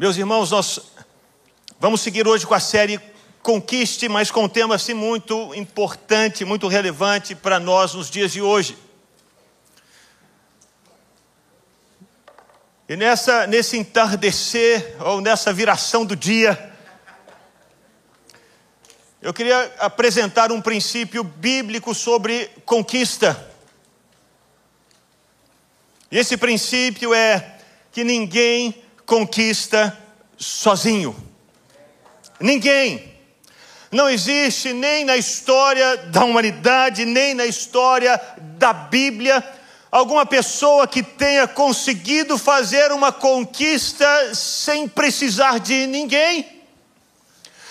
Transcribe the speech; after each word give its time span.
Meus 0.00 0.16
irmãos, 0.16 0.50
nós 0.50 0.80
vamos 1.78 2.00
seguir 2.00 2.26
hoje 2.26 2.46
com 2.46 2.54
a 2.54 2.58
série 2.58 2.98
Conquiste, 3.42 4.08
mas 4.08 4.30
com 4.30 4.44
um 4.44 4.48
tema 4.48 4.76
assim 4.76 4.94
muito 4.94 5.54
importante, 5.54 6.42
muito 6.42 6.68
relevante 6.68 7.34
para 7.34 7.60
nós 7.60 7.92
nos 7.92 8.08
dias 8.08 8.32
de 8.32 8.40
hoje. 8.40 8.78
E 12.88 12.96
nessa, 12.96 13.46
nesse 13.46 13.76
entardecer, 13.76 14.96
ou 15.00 15.20
nessa 15.20 15.52
viração 15.52 16.06
do 16.06 16.16
dia, 16.16 16.74
eu 19.20 19.34
queria 19.34 19.70
apresentar 19.80 20.50
um 20.50 20.62
princípio 20.62 21.22
bíblico 21.22 21.94
sobre 21.94 22.46
conquista. 22.64 23.52
E 26.10 26.16
esse 26.16 26.38
princípio 26.38 27.12
é 27.12 27.58
que 27.92 28.02
ninguém 28.02 28.82
conquista 29.10 29.98
sozinho. 30.38 31.16
Ninguém. 32.38 33.12
Não 33.90 34.08
existe 34.08 34.72
nem 34.72 35.04
na 35.04 35.16
história 35.16 35.96
da 35.96 36.24
humanidade, 36.24 37.04
nem 37.04 37.34
na 37.34 37.44
história 37.44 38.20
da 38.56 38.72
Bíblia, 38.72 39.44
alguma 39.90 40.24
pessoa 40.24 40.86
que 40.86 41.02
tenha 41.02 41.48
conseguido 41.48 42.38
fazer 42.38 42.92
uma 42.92 43.10
conquista 43.10 44.32
sem 44.32 44.86
precisar 44.86 45.58
de 45.58 45.88
ninguém. 45.88 46.62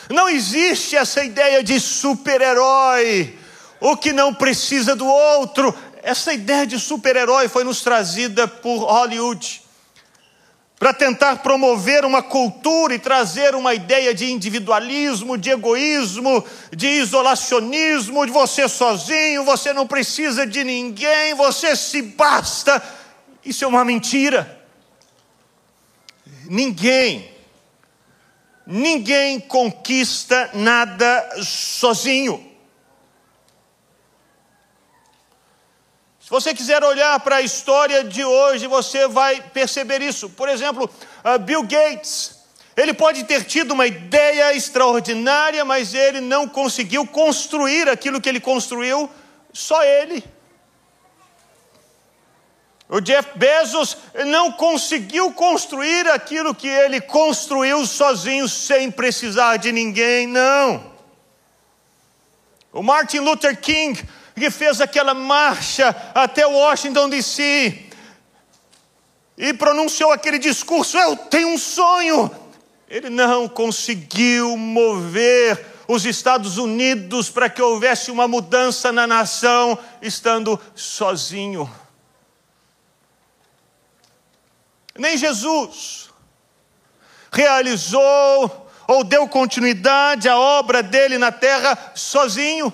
Não 0.10 0.28
existe 0.28 0.98
essa 0.98 1.24
ideia 1.24 1.64
de 1.64 1.80
super-herói, 1.80 3.40
o 3.80 3.96
que 3.96 4.12
não 4.12 4.34
precisa 4.34 4.94
do 4.94 5.08
outro. 5.08 5.74
Essa 6.04 6.34
ideia 6.34 6.68
de 6.68 6.78
super-herói 6.78 7.48
foi 7.48 7.64
nos 7.64 7.82
trazida 7.82 8.46
por 8.46 8.80
Hollywood 8.80 9.69
para 10.80 10.94
tentar 10.94 11.36
promover 11.40 12.06
uma 12.06 12.24
cultura 12.24 12.96
e 12.96 13.00
trazer 13.00 13.54
uma 13.54 13.74
ideia 13.74 14.14
de 14.14 14.32
individualismo, 14.32 15.38
de 15.38 15.50
egoísmo, 15.50 16.42
de 16.74 16.88
isolacionismo, 16.88 18.26
de 18.26 18.32
você 18.32 18.70
sozinho, 18.70 19.44
você 19.44 19.74
não 19.74 19.86
precisa 19.86 20.48
de 20.48 20.64
ninguém, 20.64 21.34
você 21.36 21.76
se 21.76 22.02
basta. 22.02 22.82
Isso 23.44 23.66
é 23.66 23.68
uma 23.68 23.84
mentira. 23.84 24.58
Ninguém, 26.46 27.30
ninguém 28.66 29.38
conquista 29.38 30.50
nada 30.54 31.30
sozinho. 31.44 32.49
Se 36.30 36.32
você 36.32 36.54
quiser 36.54 36.84
olhar 36.84 37.20
para 37.22 37.38
a 37.38 37.42
história 37.42 38.04
de 38.04 38.24
hoje, 38.24 38.68
você 38.68 39.08
vai 39.08 39.42
perceber 39.42 40.00
isso. 40.00 40.30
Por 40.30 40.48
exemplo, 40.48 40.88
uh, 41.26 41.40
Bill 41.40 41.64
Gates. 41.64 42.38
Ele 42.78 42.94
pode 42.94 43.24
ter 43.24 43.46
tido 43.46 43.72
uma 43.72 43.88
ideia 43.88 44.54
extraordinária, 44.54 45.66
mas 45.66 45.96
ele 45.96 46.22
não 46.22 46.48
conseguiu 46.48 47.04
construir 47.08 47.90
aquilo 47.90 48.22
que 48.22 48.30
ele 48.30 48.40
construiu, 48.40 49.10
só 49.52 49.84
ele. 49.84 50.24
O 52.88 53.02
Jeff 53.02 53.32
Bezos 53.36 53.98
não 54.28 54.52
conseguiu 54.52 55.32
construir 55.32 56.08
aquilo 56.12 56.54
que 56.54 56.68
ele 56.68 57.02
construiu 57.02 57.88
sozinho, 57.88 58.48
sem 58.48 58.92
precisar 58.92 59.58
de 59.58 59.72
ninguém, 59.72 60.28
não. 60.28 60.94
O 62.72 62.84
Martin 62.84 63.18
Luther 63.18 63.60
King 63.60 64.08
que 64.40 64.50
fez 64.50 64.82
aquela 64.82 65.14
marcha 65.14 65.96
até 66.16 66.48
Washington 66.48 67.10
DC 67.10 67.88
e 69.38 69.54
pronunciou 69.54 70.12
aquele 70.12 70.40
discurso: 70.40 70.98
Eu 70.98 71.16
tenho 71.16 71.50
um 71.50 71.58
sonho. 71.58 72.30
Ele 72.88 73.10
não 73.10 73.48
conseguiu 73.48 74.58
mover 74.58 75.64
os 75.88 76.06
Estados 76.06 76.58
Unidos 76.58 77.30
para 77.30 77.50
que 77.50 77.62
houvesse 77.62 78.10
uma 78.10 78.28
mudança 78.28 78.92
na 78.92 79.06
nação, 79.06 79.78
estando 80.02 80.60
sozinho. 80.76 81.70
Nem 84.98 85.18
Jesus 85.18 86.10
realizou 87.32 88.70
ou 88.88 89.04
deu 89.04 89.28
continuidade 89.28 90.28
à 90.28 90.38
obra 90.38 90.82
dele 90.82 91.18
na 91.18 91.32
terra 91.32 91.78
sozinho. 91.96 92.74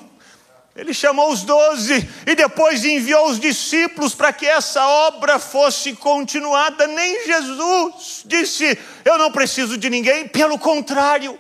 Ele 0.75 0.94
chamou 0.94 1.31
os 1.31 1.44
doze 1.44 2.08
e 2.28 2.36
depois 2.36 2.84
enviou 2.84 3.30
os 3.30 3.40
discípulos 3.40 4.13
para 4.13 4.34
que 4.34 4.46
essa 4.46 4.86
obra 4.86 5.40
fosse 5.40 5.94
continuada. 5.94 6.86
Nem 6.86 7.25
Jesus 7.25 8.24
disse: 8.25 8.78
Eu 9.06 9.18
não 9.18 9.31
preciso 9.31 9.78
de 9.78 9.90
ninguém, 9.90 10.28
pelo 10.28 10.59
contrário. 10.59 11.40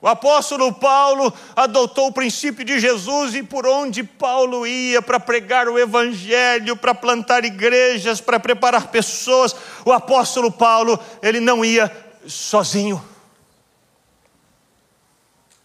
O 0.00 0.06
apóstolo 0.06 0.72
Paulo 0.72 1.32
adotou 1.56 2.08
o 2.08 2.12
princípio 2.12 2.64
de 2.64 2.78
Jesus 2.78 3.34
e 3.34 3.42
por 3.42 3.66
onde 3.66 4.04
Paulo 4.04 4.66
ia 4.66 5.00
para 5.00 5.18
pregar 5.18 5.66
o 5.66 5.78
evangelho, 5.78 6.76
para 6.76 6.94
plantar 6.94 7.44
igrejas, 7.44 8.20
para 8.20 8.38
preparar 8.38 8.88
pessoas, 8.88 9.56
o 9.84 9.90
apóstolo 9.90 10.52
Paulo, 10.52 11.00
ele 11.22 11.40
não 11.40 11.64
ia 11.64 11.90
sozinho. 12.26 13.02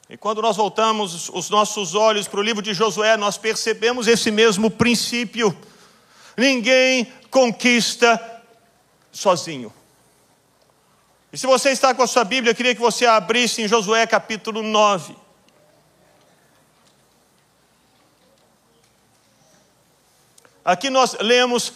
E 0.10 0.18
quando 0.18 0.42
nós 0.42 0.58
voltamos 0.58 1.30
os 1.30 1.52
nossos 1.52 1.94
olhos 1.94 2.28
para 2.28 2.40
o 2.40 2.44
livro 2.44 2.64
de 2.64 2.74
Josué, 2.74 3.16
nós 3.16 3.38
percebemos 3.38 4.08
esse 4.08 4.32
mesmo 4.32 4.72
princípio. 4.72 5.56
Ninguém 6.36 7.14
conquista 7.30 8.20
sozinho. 9.12 9.72
E 11.32 11.38
se 11.38 11.46
você 11.46 11.70
está 11.70 11.94
com 11.94 12.02
a 12.02 12.08
sua 12.08 12.24
Bíblia, 12.24 12.52
eu 12.52 12.56
queria 12.56 12.74
que 12.74 12.82
você 12.82 13.06
abrisse 13.06 13.62
em 13.62 13.68
Josué 13.68 14.08
capítulo 14.08 14.64
9. 14.64 15.16
Aqui 20.66 20.90
nós 20.90 21.16
lemos 21.20 21.72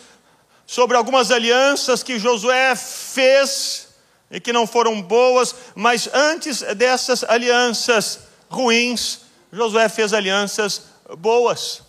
sobre 0.66 0.98
algumas 0.98 1.30
alianças 1.30 2.02
que 2.02 2.18
Josué 2.18 2.76
fez 2.76 3.93
e 4.34 4.40
que 4.40 4.52
não 4.52 4.66
foram 4.66 5.00
boas, 5.00 5.56
mas 5.76 6.10
antes 6.12 6.62
dessas 6.76 7.24
alianças 7.24 8.22
ruins, 8.50 9.20
Josué 9.52 9.88
fez 9.88 10.12
alianças 10.12 10.86
boas. 11.20 11.84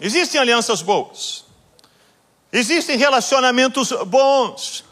Existem 0.00 0.40
alianças 0.40 0.80
boas, 0.80 1.44
existem 2.52 2.96
relacionamentos 2.96 3.90
bons, 4.06 4.84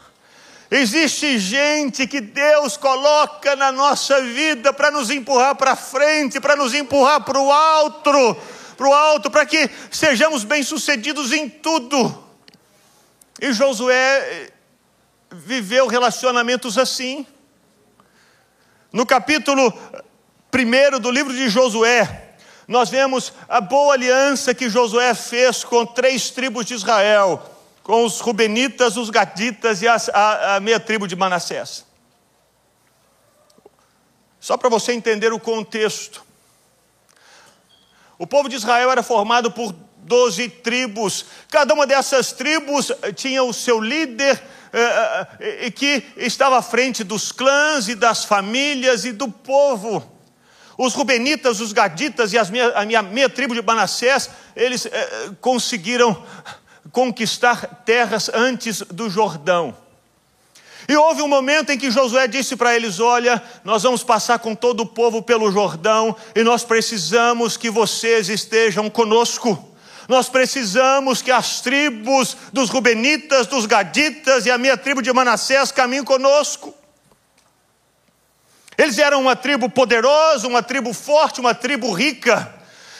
existe 0.69 1.39
gente 1.39 2.07
que 2.07 2.19
Deus 2.19 2.75
coloca 2.75 3.55
na 3.55 3.71
nossa 3.71 4.21
vida 4.21 4.73
para 4.73 4.91
nos 4.91 5.09
empurrar 5.09 5.55
para 5.55 5.77
frente, 5.77 6.41
para 6.41 6.57
nos 6.57 6.73
empurrar 6.73 7.23
para 7.23 7.39
o 7.39 7.51
alto, 7.51 8.37
para 8.75 8.87
o 8.87 8.93
alto, 8.93 9.31
para 9.31 9.45
que 9.45 9.69
sejamos 9.91 10.43
bem-sucedidos 10.43 11.31
em 11.31 11.49
tudo. 11.49 12.23
E 13.41 13.51
Josué 13.51 14.52
viveu 15.33 15.87
relacionamentos 15.87 16.77
assim. 16.77 17.25
No 18.91 19.05
capítulo 19.05 19.73
1 20.53 20.99
do 20.99 21.09
livro 21.09 21.33
de 21.33 21.49
Josué, 21.49 22.35
nós 22.67 22.89
vemos 22.89 23.33
a 23.49 23.59
boa 23.59 23.93
aliança 23.93 24.53
que 24.53 24.69
Josué 24.69 25.13
fez 25.13 25.63
com 25.63 25.85
três 25.85 26.29
tribos 26.29 26.65
de 26.65 26.75
Israel, 26.75 27.43
com 27.81 28.05
os 28.05 28.19
Rubenitas, 28.19 28.95
os 28.95 29.09
Gaditas 29.09 29.81
e 29.81 29.87
as, 29.87 30.09
a, 30.09 30.55
a 30.55 30.59
meia 30.59 30.79
tribo 30.79 31.07
de 31.07 31.15
Manassés. 31.15 31.85
Só 34.39 34.55
para 34.55 34.69
você 34.69 34.93
entender 34.93 35.33
o 35.33 35.39
contexto. 35.39 36.23
O 38.17 38.27
povo 38.27 38.47
de 38.47 38.55
Israel 38.55 38.91
era 38.91 39.01
formado 39.01 39.51
por 39.51 39.73
doze 40.05 40.49
tribos, 40.49 41.25
cada 41.49 41.73
uma 41.73 41.87
dessas 41.87 42.31
tribos 42.31 42.91
tinha 43.15 43.43
o 43.43 43.53
seu 43.53 43.79
líder, 43.79 44.41
eh, 44.75 45.27
eh, 45.39 45.71
que 45.71 46.03
estava 46.17 46.57
à 46.57 46.61
frente 46.61 47.03
dos 47.03 47.31
clãs 47.31 47.87
e 47.87 47.93
das 47.93 48.25
famílias 48.25 49.05
e 49.05 49.11
do 49.11 49.27
povo. 49.27 50.11
Os 50.77 50.95
Rubenitas, 50.95 51.59
os 51.59 51.71
Gaditas 51.71 52.33
e 52.33 52.51
minha, 52.51 52.69
a 52.69 52.83
minha, 52.83 53.03
minha 53.03 53.29
tribo 53.29 53.53
de 53.53 53.61
Manassés, 53.61 54.31
eles 54.55 54.87
eh, 54.87 55.29
conseguiram 55.39 56.25
conquistar 56.91 57.83
terras 57.85 58.29
antes 58.33 58.81
do 58.81 59.09
Jordão. 59.09 59.77
E 60.87 60.95
houve 60.97 61.21
um 61.21 61.27
momento 61.27 61.71
em 61.71 61.77
que 61.77 61.91
Josué 61.91 62.27
disse 62.27 62.55
para 62.55 62.75
eles: 62.75 62.99
Olha, 62.99 63.41
nós 63.63 63.83
vamos 63.83 64.03
passar 64.03 64.39
com 64.39 64.55
todo 64.55 64.81
o 64.81 64.85
povo 64.85 65.21
pelo 65.21 65.51
Jordão 65.51 66.15
e 66.35 66.43
nós 66.43 66.63
precisamos 66.63 67.55
que 67.57 67.69
vocês 67.69 68.27
estejam 68.27 68.89
conosco. 68.89 69.72
Nós 70.07 70.29
precisamos 70.29 71.21
que 71.21 71.31
as 71.31 71.61
tribos 71.61 72.35
dos 72.51 72.69
Rubenitas, 72.69 73.47
dos 73.47 73.65
Gaditas 73.65 74.45
e 74.45 74.51
a 74.51 74.57
minha 74.57 74.77
tribo 74.77 75.01
de 75.01 75.11
Manassés 75.13 75.71
caminhem 75.71 76.03
conosco. 76.03 76.73
Eles 78.77 78.97
eram 78.97 79.21
uma 79.21 79.35
tribo 79.35 79.69
poderosa, 79.69 80.47
uma 80.47 80.63
tribo 80.63 80.93
forte, 80.93 81.39
uma 81.39 81.53
tribo 81.53 81.91
rica. 81.93 82.53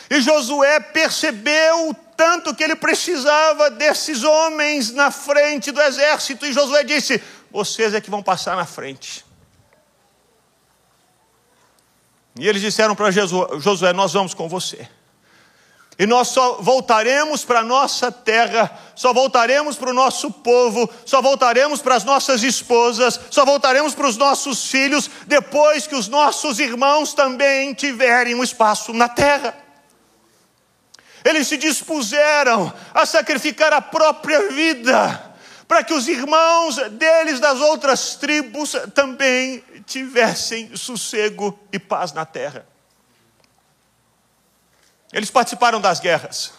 E 0.10 0.22
Josué 0.22 0.80
percebeu 0.80 1.96
tanto 2.16 2.54
que 2.54 2.64
ele 2.64 2.76
precisava 2.76 3.70
desses 3.72 4.24
homens 4.24 4.92
na 4.92 5.12
frente 5.12 5.72
do 5.72 5.82
exército, 5.82 6.46
e 6.46 6.54
Josué 6.54 6.84
disse: 6.84 7.22
Vocês 7.52 7.94
é 7.94 8.00
que 8.02 8.10
vão 8.10 8.22
passar 8.22 8.56
na 8.56 8.66
frente. 8.66 9.26
E 12.40 12.48
eles 12.48 12.62
disseram 12.62 12.96
para 12.96 13.12
Josué: 13.12 13.94
Nós 13.94 14.14
vamos 14.14 14.34
com 14.34 14.48
você. 14.48 14.88
E 15.98 16.08
nós 16.08 16.30
só 16.30 16.54
voltaremos 16.60 17.46
para 17.46 17.60
a 17.60 17.64
nossa 17.64 18.12
terra, 18.12 18.72
só 18.96 19.14
voltaremos 19.14 19.76
para 19.76 19.92
o 19.92 19.94
nosso 19.94 20.32
povo, 20.32 20.90
só 21.06 21.22
voltaremos 21.22 21.82
para 21.82 21.96
as 21.96 22.04
nossas 22.04 22.42
esposas, 22.42 23.20
só 23.30 23.46
voltaremos 23.46 23.94
para 23.94 24.08
os 24.08 24.18
nossos 24.18 24.68
filhos, 24.68 25.10
depois 25.28 25.86
que 25.86 25.96
os 25.96 26.08
nossos 26.08 26.60
irmãos 26.60 27.14
também 27.14 27.74
tiverem 27.76 28.34
um 28.34 28.44
espaço 28.44 28.92
na 28.92 29.08
terra. 29.08 29.56
Eles 31.24 31.48
se 31.48 31.58
dispuseram 31.58 32.74
a 32.94 33.06
sacrificar 33.06 33.72
a 33.72 33.82
própria 33.82 34.50
vida, 34.50 35.32
para 35.68 35.84
que 35.84 35.94
os 35.94 36.08
irmãos 36.08 36.76
deles 36.92 37.40
das 37.40 37.60
outras 37.62 38.16
tribos 38.16 38.76
também 38.96 39.64
tivessem 39.86 40.76
sossego 40.76 41.58
e 41.72 41.78
paz 41.78 42.14
na 42.14 42.26
terra. 42.26 42.73
Eles 45.14 45.30
participaram 45.30 45.80
das 45.80 46.00
guerras, 46.00 46.52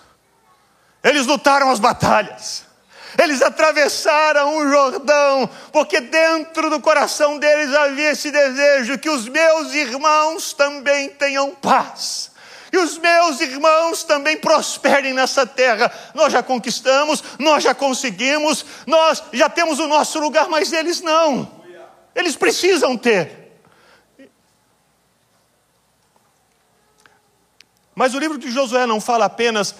eles 1.02 1.26
lutaram 1.26 1.70
as 1.70 1.80
batalhas, 1.80 2.64
eles 3.20 3.42
atravessaram 3.42 4.56
o 4.56 4.70
Jordão, 4.70 5.50
porque 5.72 6.00
dentro 6.00 6.70
do 6.70 6.80
coração 6.80 7.38
deles 7.38 7.74
havia 7.74 8.12
esse 8.12 8.30
desejo 8.30 8.98
que 8.98 9.10
os 9.10 9.28
meus 9.28 9.74
irmãos 9.74 10.52
também 10.52 11.08
tenham 11.10 11.50
paz. 11.50 12.32
E 12.72 12.76
os 12.76 12.98
meus 12.98 13.40
irmãos 13.40 14.02
também 14.02 14.36
prosperem 14.36 15.14
nessa 15.14 15.46
terra. 15.46 15.92
Nós 16.12 16.32
já 16.32 16.42
conquistamos, 16.42 17.22
nós 17.38 17.62
já 17.62 17.72
conseguimos, 17.72 18.66
nós 18.84 19.22
já 19.32 19.48
temos 19.48 19.78
o 19.78 19.86
nosso 19.86 20.18
lugar, 20.18 20.48
mas 20.48 20.72
eles 20.72 21.00
não. 21.00 21.62
Eles 22.16 22.34
precisam 22.34 22.96
ter. 22.96 23.43
Mas 27.94 28.14
o 28.14 28.18
livro 28.18 28.38
de 28.38 28.50
Josué 28.50 28.86
não 28.86 29.00
fala 29.00 29.26
apenas 29.26 29.74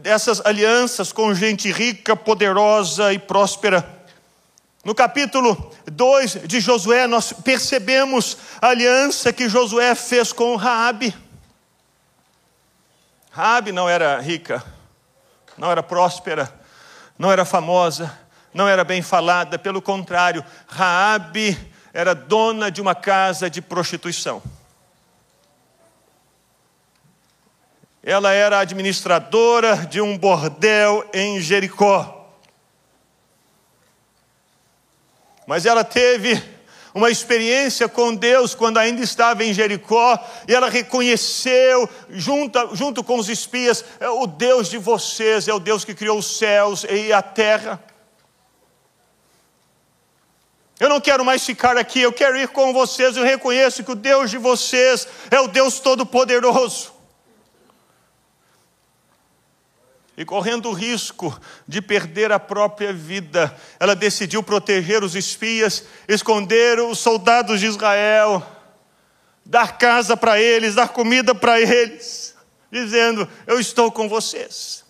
dessas 0.00 0.44
alianças 0.44 1.12
com 1.12 1.34
gente 1.34 1.70
rica, 1.70 2.16
poderosa 2.16 3.12
e 3.12 3.18
próspera. 3.18 3.98
No 4.84 4.94
capítulo 4.94 5.72
2 5.86 6.46
de 6.46 6.60
Josué, 6.60 7.06
nós 7.06 7.32
percebemos 7.32 8.36
a 8.60 8.68
aliança 8.68 9.32
que 9.32 9.48
Josué 9.48 9.94
fez 9.94 10.32
com 10.32 10.56
Raabe. 10.56 11.14
Raabe 13.30 13.72
não 13.72 13.88
era 13.88 14.18
rica, 14.20 14.64
não 15.56 15.70
era 15.70 15.82
próspera, 15.82 16.52
não 17.18 17.30
era 17.30 17.44
famosa, 17.44 18.18
não 18.52 18.66
era 18.66 18.82
bem 18.82 19.02
falada, 19.02 19.58
pelo 19.58 19.80
contrário, 19.80 20.44
Raabe 20.66 21.56
era 21.92 22.14
dona 22.14 22.70
de 22.70 22.80
uma 22.80 22.94
casa 22.94 23.48
de 23.48 23.60
prostituição. 23.60 24.42
Ela 28.02 28.32
era 28.32 28.60
administradora 28.60 29.76
de 29.76 30.00
um 30.00 30.16
bordel 30.16 31.08
em 31.12 31.40
Jericó. 31.40 32.28
Mas 35.46 35.66
ela 35.66 35.84
teve 35.84 36.42
uma 36.94 37.10
experiência 37.10 37.88
com 37.88 38.14
Deus 38.14 38.54
quando 38.54 38.78
ainda 38.78 39.02
estava 39.02 39.44
em 39.44 39.52
Jericó, 39.52 40.18
e 40.48 40.54
ela 40.54 40.68
reconheceu, 40.68 41.88
junto, 42.08 42.74
junto 42.74 43.04
com 43.04 43.16
os 43.16 43.28
espias, 43.28 43.84
é 44.00 44.08
o 44.08 44.26
Deus 44.26 44.68
de 44.68 44.78
vocês 44.78 45.46
é 45.46 45.54
o 45.54 45.60
Deus 45.60 45.84
que 45.84 45.94
criou 45.94 46.18
os 46.18 46.38
céus 46.38 46.84
e 46.88 47.12
a 47.12 47.22
terra. 47.22 47.82
Eu 50.80 50.88
não 50.88 50.98
quero 50.98 51.22
mais 51.22 51.44
ficar 51.44 51.76
aqui, 51.76 52.00
eu 52.00 52.12
quero 52.12 52.38
ir 52.38 52.48
com 52.48 52.72
vocês. 52.72 53.14
Eu 53.14 53.22
reconheço 53.22 53.84
que 53.84 53.92
o 53.92 53.94
Deus 53.94 54.30
de 54.30 54.38
vocês 54.38 55.06
é 55.30 55.38
o 55.38 55.46
Deus 55.46 55.78
Todo-Poderoso. 55.78 56.99
E 60.20 60.24
correndo 60.26 60.68
o 60.68 60.74
risco 60.74 61.40
de 61.66 61.80
perder 61.80 62.30
a 62.30 62.38
própria 62.38 62.92
vida, 62.92 63.56
ela 63.80 63.96
decidiu 63.96 64.42
proteger 64.42 65.02
os 65.02 65.14
espias, 65.14 65.82
esconder 66.06 66.78
os 66.78 66.98
soldados 66.98 67.58
de 67.58 67.64
Israel, 67.64 68.46
dar 69.46 69.78
casa 69.78 70.18
para 70.18 70.38
eles, 70.38 70.74
dar 70.74 70.88
comida 70.88 71.34
para 71.34 71.58
eles, 71.58 72.34
dizendo: 72.70 73.26
Eu 73.46 73.58
estou 73.58 73.90
com 73.90 74.10
vocês. 74.10 74.84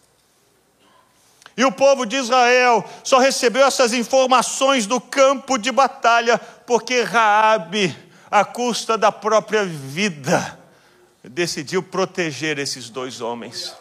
E 1.57 1.65
o 1.65 1.71
povo 1.71 2.05
de 2.05 2.17
Israel 2.17 2.85
só 3.05 3.21
recebeu 3.21 3.65
essas 3.65 3.93
informações 3.93 4.85
do 4.85 5.01
campo 5.01 5.59
de 5.59 5.71
batalha 5.71 6.39
porque 6.67 7.03
Raabe, 7.03 7.97
à 8.29 8.45
custa 8.45 8.99
da 8.99 9.13
própria 9.13 9.65
vida, 9.65 10.59
decidiu 11.23 11.85
proteger 11.85 12.59
esses 12.59 12.91
dois 12.91 13.21
homens. 13.21 13.79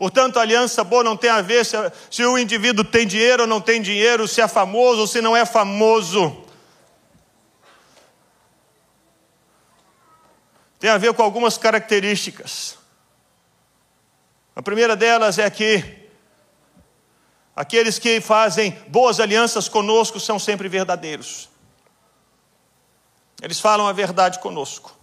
Portanto, 0.00 0.38
aliança 0.38 0.82
boa 0.82 1.04
não 1.04 1.14
tem 1.14 1.28
a 1.28 1.42
ver 1.42 1.62
se, 1.62 1.76
se 2.10 2.24
o 2.24 2.38
indivíduo 2.38 2.82
tem 2.82 3.06
dinheiro 3.06 3.42
ou 3.42 3.46
não 3.46 3.60
tem 3.60 3.82
dinheiro, 3.82 4.26
se 4.26 4.40
é 4.40 4.48
famoso 4.48 5.02
ou 5.02 5.06
se 5.06 5.20
não 5.20 5.36
é 5.36 5.44
famoso. 5.44 6.42
Tem 10.78 10.88
a 10.88 10.96
ver 10.96 11.12
com 11.12 11.22
algumas 11.22 11.58
características. 11.58 12.78
A 14.56 14.62
primeira 14.62 14.96
delas 14.96 15.38
é 15.38 15.50
que 15.50 16.08
aqueles 17.54 17.98
que 17.98 18.22
fazem 18.22 18.70
boas 18.88 19.20
alianças 19.20 19.68
conosco 19.68 20.18
são 20.18 20.38
sempre 20.38 20.66
verdadeiros. 20.66 21.50
Eles 23.42 23.60
falam 23.60 23.86
a 23.86 23.92
verdade 23.92 24.38
conosco. 24.38 24.96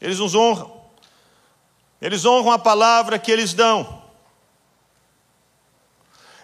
Eles 0.00 0.18
nos 0.20 0.34
honram. 0.34 0.77
Eles 2.00 2.24
honram 2.24 2.52
a 2.52 2.58
palavra 2.58 3.18
que 3.18 3.30
eles 3.30 3.52
dão. 3.52 4.02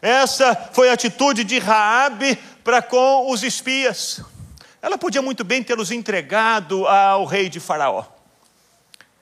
Essa 0.03 0.55
foi 0.73 0.91
a 0.91 0.93
atitude 0.93 1.45
de 1.45 1.59
Raabe 1.59 2.37
para 2.63 2.83
com 2.83 3.31
os 3.31 3.43
espias. 3.43 4.21
Ela 4.83 4.99
podia 4.99 5.23
muito 5.23 5.45
bem 5.45 5.63
ter 5.63 5.79
os 5.79 5.91
entregado 5.91 6.87
ao 6.87 7.25
rei 7.25 7.49
de 7.49 7.59
Faraó. 7.59 8.05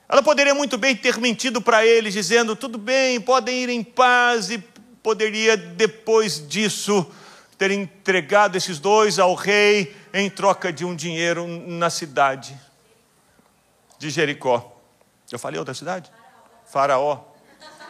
Ela 0.09 0.23
poderia 0.23 0.55
muito 0.55 0.77
bem 0.77 0.97
ter 0.97 1.19
mentido 1.19 1.63
para 1.63 1.87
eles, 1.87 2.13
dizendo: 2.13 2.57
tudo 2.57 2.79
bem, 2.79 3.21
podem 3.21 3.63
ir 3.63 3.69
em 3.69 3.83
paz, 3.83 4.51
e 4.51 4.59
poderia 5.03 5.57
depois 5.57 6.47
disso 6.49 7.07
ter 7.57 7.71
entregado 7.71 8.57
esses 8.57 8.79
dois 8.79 9.19
ao 9.19 9.35
rei 9.35 9.95
em 10.13 10.29
troca 10.29 10.73
de 10.73 10.85
um 10.85 10.97
dinheiro 10.97 11.47
na 11.47 11.91
cidade 11.91 12.59
de 13.99 14.11
Jericó. 14.11 14.77
Eu 15.31 15.39
falei 15.39 15.59
outra 15.59 15.75
cidade? 15.75 16.11
Faraó. 16.73 17.19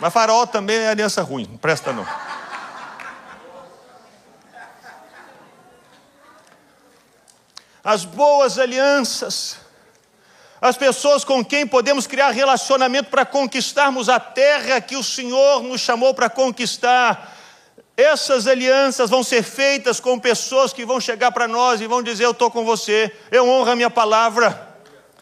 Mas 0.01 0.13
Faraó 0.13 0.45
também 0.45 0.77
é 0.77 0.89
aliança 0.89 1.23
ruim, 1.23 1.47
não 1.49 1.57
presta 1.57 1.93
não. 1.93 2.05
As 7.85 8.05
boas 8.05 8.59
alianças, 8.59 9.57
as 10.61 10.77
pessoas 10.77 11.25
com 11.25 11.45
quem 11.45 11.65
podemos 11.65 12.09
criar 12.09 12.31
relacionamento 12.31 13.09
para 13.09 13.25
conquistarmos 13.25 14.09
a 14.09 14.19
terra 14.19 14.81
que 14.81 14.97
o 14.97 15.05
Senhor 15.05 15.63
nos 15.63 15.81
chamou 15.81 16.13
para 16.13 16.29
conquistar. 16.29 17.37
Essas 17.97 18.49
alianças 18.49 19.09
vão 19.09 19.23
ser 19.23 19.45
feitas 19.45 20.01
com 20.01 20.19
pessoas 20.19 20.73
que 20.73 20.85
vão 20.85 21.01
chegar 21.01 21.31
para 21.31 21.47
nós 21.47 21.81
e 21.81 21.87
vão 21.87 22.03
dizer: 22.03 22.25
Eu 22.25 22.33
estou 22.33 22.51
com 22.51 22.65
você, 22.65 23.17
eu 23.31 23.49
honro 23.49 23.71
a 23.71 23.77
minha 23.77 23.91
palavra 23.91 24.72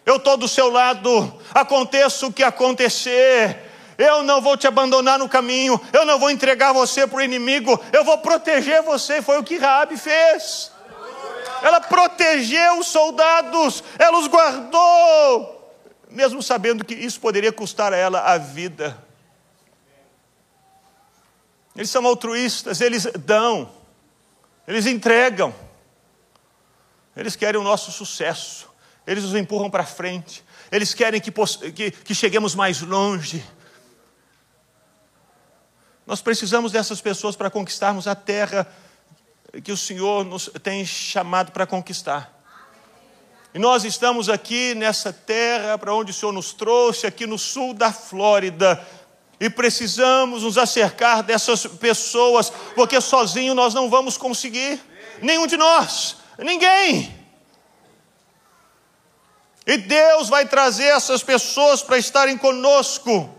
eu 0.05 0.17
estou 0.17 0.37
do 0.37 0.49
seu 0.49 0.71
lado, 0.71 1.41
aconteça 1.55 2.27
o 2.27 2.33
que 2.33 2.43
acontecer, 2.43 3.71
eu 4.01 4.23
não 4.23 4.41
vou 4.41 4.57
te 4.57 4.67
abandonar 4.67 5.19
no 5.19 5.29
caminho, 5.29 5.79
eu 5.93 6.07
não 6.07 6.19
vou 6.19 6.31
entregar 6.31 6.73
você 6.73 7.07
para 7.07 7.19
o 7.19 7.23
inimigo, 7.23 7.79
eu 7.93 8.03
vou 8.03 8.17
proteger 8.17 8.81
você. 8.83 9.21
Foi 9.21 9.39
o 9.39 9.45
que 9.45 9.59
Raabe 9.59 9.99
fez. 9.99 10.73
Ela 11.63 11.83
protegeu 11.83 12.79
os 12.79 12.87
soldados, 12.87 13.85
ela 13.99 14.19
os 14.19 14.27
guardou, 14.27 15.77
mesmo 16.09 16.43
sabendo 16.43 16.83
que 16.83 16.95
isso 16.95 17.21
poderia 17.21 17.53
custar 17.53 17.93
a 17.93 17.97
ela 17.97 18.21
a 18.21 18.39
vida. 18.39 18.97
Eles 21.77 21.91
são 21.91 22.07
altruístas, 22.07 22.81
eles 22.81 23.05
dão, 23.19 23.71
eles 24.67 24.87
entregam, 24.87 25.55
eles 27.15 27.37
querem 27.37 27.61
o 27.61 27.65
nosso 27.65 27.93
sucesso 27.93 28.70
eles 29.11 29.25
nos 29.25 29.35
empurram 29.35 29.69
para 29.69 29.85
frente, 29.85 30.45
eles 30.71 30.95
querem 30.95 31.21
que, 31.21 31.33
que, 31.73 31.91
que 31.91 32.15
cheguemos 32.15 32.55
mais 32.55 32.81
longe. 32.81 33.45
Nós 36.07 36.23
precisamos 36.23 36.71
dessas 36.71 37.01
pessoas 37.01 37.35
para 37.35 37.51
conquistarmos 37.51 38.07
a 38.07 38.15
terra 38.15 38.73
que 39.65 39.73
o 39.73 39.77
Senhor 39.77 40.25
nos 40.25 40.49
tem 40.63 40.87
chamado 40.87 41.51
para 41.51 41.67
conquistar. 41.67 42.41
E 43.53 43.59
nós 43.59 43.83
estamos 43.83 44.29
aqui 44.29 44.77
nessa 44.77 45.13
terra 45.13 45.77
para 45.77 45.93
onde 45.93 46.13
o 46.13 46.15
Senhor 46.15 46.31
nos 46.31 46.53
trouxe, 46.53 47.05
aqui 47.05 47.27
no 47.27 47.37
sul 47.37 47.75
da 47.75 47.93
Flórida. 47.93 48.81
E 49.41 49.51
precisamos 49.51 50.45
nos 50.45 50.57
acercar 50.57 51.25
dessas 51.25 51.67
pessoas, 51.67 52.53
porque 52.77 53.01
sozinho 53.01 53.57
nós 53.57 53.75
não 53.75 53.91
vamos 53.91 54.17
conseguir. 54.17 54.81
Nenhum 55.21 55.49
de 55.49 55.57
nós, 55.57 56.19
ninguém. 56.39 57.20
E 59.71 59.79
Deus 59.79 60.29
vai 60.29 60.45
trazer 60.47 60.87
essas 60.87 61.23
pessoas 61.23 61.81
para 61.81 61.97
estarem 61.97 62.37
conosco. 62.37 63.33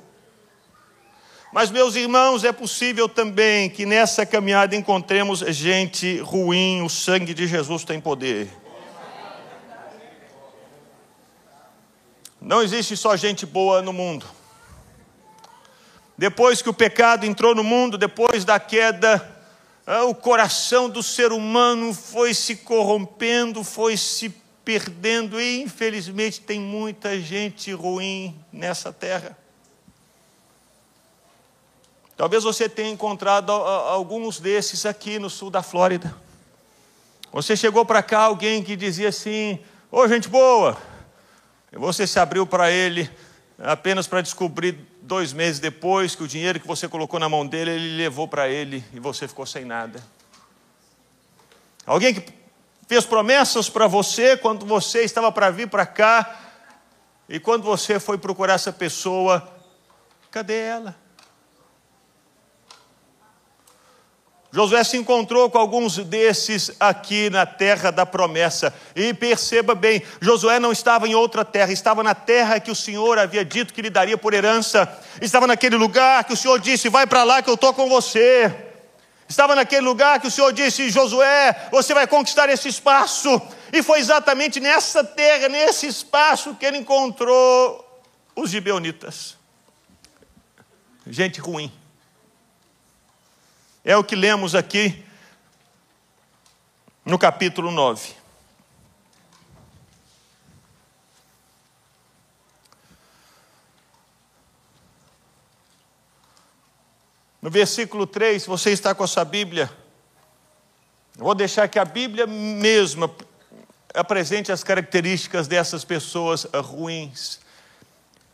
Mas, 1.51 1.69
meus 1.69 1.93
irmãos, 1.93 2.45
é 2.45 2.53
possível 2.53 3.09
também 3.09 3.69
que 3.69 3.85
nessa 3.85 4.25
caminhada 4.25 4.73
encontremos 4.73 5.39
gente 5.39 6.19
ruim, 6.19 6.83
o 6.83 6.87
sangue 6.87 7.33
de 7.33 7.45
Jesus 7.47 7.83
tem 7.83 7.99
poder. 7.99 8.49
Não 12.39 12.61
existe 12.61 12.95
só 12.95 13.17
gente 13.17 13.45
boa 13.45 13.81
no 13.81 13.91
mundo. 13.91 14.25
Depois 16.17 16.61
que 16.61 16.69
o 16.69 16.73
pecado 16.73 17.25
entrou 17.25 17.53
no 17.53 17.61
mundo, 17.65 17.97
depois 17.97 18.45
da 18.45 18.57
queda, 18.57 19.37
ah, 19.85 20.05
o 20.05 20.15
coração 20.15 20.89
do 20.89 21.03
ser 21.03 21.33
humano 21.33 21.93
foi 21.93 22.33
se 22.33 22.55
corrompendo, 22.55 23.65
foi 23.65 23.97
se 23.97 24.40
perdendo, 24.63 25.39
e 25.39 25.61
infelizmente 25.61 26.41
tem 26.41 26.59
muita 26.59 27.19
gente 27.19 27.71
ruim 27.73 28.35
nessa 28.51 28.93
terra. 28.93 29.37
Talvez 32.15 32.43
você 32.43 32.69
tenha 32.69 32.91
encontrado 32.91 33.51
alguns 33.51 34.39
desses 34.39 34.85
aqui 34.85 35.17
no 35.17 35.29
sul 35.29 35.49
da 35.49 35.63
Flórida. 35.63 36.15
Você 37.31 37.55
chegou 37.55 37.85
para 37.85 38.03
cá, 38.03 38.21
alguém 38.23 38.61
que 38.61 38.75
dizia 38.75 39.09
assim: 39.09 39.59
Ô 39.91 40.07
gente 40.07 40.29
boa, 40.29 40.77
e 41.71 41.77
você 41.77 42.05
se 42.05 42.19
abriu 42.19 42.45
para 42.45 42.69
ele 42.69 43.09
apenas 43.57 44.07
para 44.07 44.21
descobrir 44.21 44.77
dois 45.01 45.33
meses 45.33 45.59
depois 45.59 46.15
que 46.15 46.23
o 46.23 46.27
dinheiro 46.27 46.59
que 46.59 46.67
você 46.67 46.87
colocou 46.87 47.19
na 47.19 47.29
mão 47.29 47.45
dele, 47.45 47.71
ele 47.71 47.97
levou 47.97 48.27
para 48.27 48.49
ele 48.49 48.83
e 48.93 48.99
você 48.99 49.27
ficou 49.27 49.45
sem 49.45 49.65
nada. 49.65 50.01
Alguém 51.85 52.13
que 52.13 52.40
fez 52.91 53.05
promessas 53.05 53.69
para 53.69 53.87
você 53.87 54.35
quando 54.35 54.65
você 54.65 55.03
estava 55.05 55.31
para 55.31 55.49
vir 55.49 55.69
para 55.69 55.85
cá, 55.85 56.37
e 57.29 57.39
quando 57.39 57.63
você 57.63 58.01
foi 58.01 58.17
procurar 58.17 58.55
essa 58.55 58.73
pessoa, 58.73 59.49
cadê 60.29 60.59
ela? 60.59 60.93
Josué 64.51 64.83
se 64.83 64.97
encontrou 64.97 65.49
com 65.49 65.57
alguns 65.57 65.99
desses 65.99 66.75
aqui 66.81 67.29
na 67.29 67.45
terra 67.45 67.91
da 67.91 68.05
promessa. 68.05 68.73
E 68.93 69.13
perceba 69.13 69.73
bem, 69.73 70.03
Josué 70.19 70.59
não 70.59 70.73
estava 70.73 71.07
em 71.07 71.15
outra 71.15 71.45
terra, 71.45 71.71
estava 71.71 72.03
na 72.03 72.13
terra 72.13 72.59
que 72.59 72.69
o 72.69 72.75
Senhor 72.75 73.17
havia 73.17 73.45
dito 73.45 73.73
que 73.73 73.81
lhe 73.81 73.89
daria 73.89 74.17
por 74.17 74.33
herança. 74.33 74.99
Estava 75.21 75.47
naquele 75.47 75.77
lugar 75.77 76.25
que 76.25 76.33
o 76.33 76.37
Senhor 76.37 76.59
disse: 76.59 76.89
Vai 76.89 77.07
para 77.07 77.23
lá 77.23 77.41
que 77.41 77.49
eu 77.49 77.53
estou 77.53 77.73
com 77.73 77.87
você. 77.87 78.70
Estava 79.31 79.55
naquele 79.55 79.79
lugar 79.79 80.19
que 80.19 80.27
o 80.27 80.31
Senhor 80.31 80.51
disse: 80.51 80.89
Josué, 80.89 81.69
você 81.71 81.93
vai 81.93 82.05
conquistar 82.05 82.49
esse 82.49 82.67
espaço. 82.67 83.41
E 83.71 83.81
foi 83.81 83.99
exatamente 83.99 84.59
nessa 84.59 85.05
terra, 85.05 85.47
nesse 85.47 85.87
espaço, 85.87 86.53
que 86.55 86.65
ele 86.65 86.79
encontrou 86.79 88.03
os 88.35 88.49
gibeonitas. 88.49 89.37
Gente 91.07 91.39
ruim 91.39 91.71
é 93.85 93.95
o 93.95 94.03
que 94.03 94.17
lemos 94.17 94.53
aqui 94.53 95.01
no 97.05 97.17
capítulo 97.17 97.71
9. 97.71 98.20
No 107.41 107.49
versículo 107.49 108.05
3, 108.05 108.45
você 108.45 108.69
está 108.69 108.93
com 108.93 109.03
a 109.03 109.07
sua 109.07 109.25
Bíblia. 109.25 109.71
Eu 111.17 111.25
vou 111.25 111.33
deixar 111.33 111.67
que 111.67 111.79
a 111.79 111.85
Bíblia 111.85 112.27
mesma 112.27 113.09
apresente 113.93 114.51
as 114.51 114.63
características 114.63 115.47
dessas 115.47 115.83
pessoas 115.83 116.45
ruins, 116.53 117.39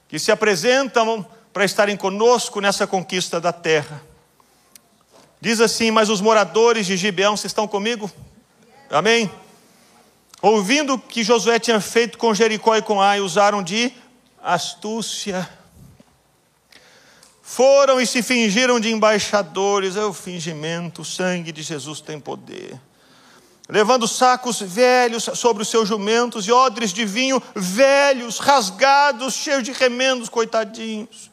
que 0.08 0.20
se 0.20 0.32
apresentam 0.32 1.26
para 1.54 1.66
estarem 1.66 1.96
conosco 1.96 2.60
nessa 2.60 2.86
conquista 2.86 3.40
da 3.40 3.54
terra. 3.54 4.02
Diz 5.40 5.62
assim: 5.62 5.90
Mas 5.90 6.10
os 6.10 6.22
moradores 6.22 6.86
de 6.86 6.98
Gibeão, 6.98 7.38
vocês 7.38 7.52
estão 7.52 7.68
comigo? 7.68 8.12
Amém? 8.90 9.32
Ouvindo 10.42 11.00
que 11.00 11.24
Josué 11.24 11.60
tinha 11.60 11.80
feito 11.80 12.18
com 12.18 12.34
Jericó 12.34 12.76
e 12.76 12.82
com 12.82 13.02
Ai, 13.02 13.22
usaram 13.22 13.64
de 13.64 13.92
astúcia. 14.44 15.50
Foram 17.50 18.02
e 18.02 18.06
se 18.06 18.22
fingiram 18.22 18.78
de 18.78 18.92
embaixadores, 18.92 19.96
é 19.96 20.04
o 20.04 20.12
fingimento, 20.12 21.02
o 21.02 21.06
sangue 21.06 21.54
de 21.54 21.62
Jesus 21.62 22.02
tem 22.02 22.20
poder. 22.20 22.78
Levando 23.70 24.08
sacos 24.08 24.60
velhos 24.60 25.30
sobre 25.34 25.64
os 25.64 25.70
seus 25.70 25.88
jumentos 25.88 26.46
e 26.46 26.52
odres 26.52 26.92
de 26.92 27.06
vinho 27.06 27.42
velhos, 27.56 28.40
rasgados, 28.40 29.34
cheios 29.34 29.64
de 29.64 29.72
remendos, 29.72 30.28
coitadinhos 30.28 31.32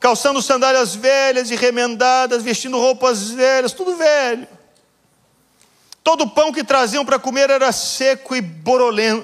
calçando 0.00 0.40
sandálias 0.40 0.94
velhas 0.94 1.50
e 1.50 1.56
remendadas, 1.56 2.42
vestindo 2.42 2.78
roupas 2.78 3.30
velhas, 3.30 3.72
tudo 3.72 3.96
velho. 3.96 4.46
Todo 6.02 6.22
o 6.24 6.30
pão 6.30 6.52
que 6.52 6.62
traziam 6.64 7.04
para 7.04 7.18
comer 7.18 7.50
era 7.50 7.72
seco 7.72 8.36
e 8.36 8.40
bolorento. 8.40 9.20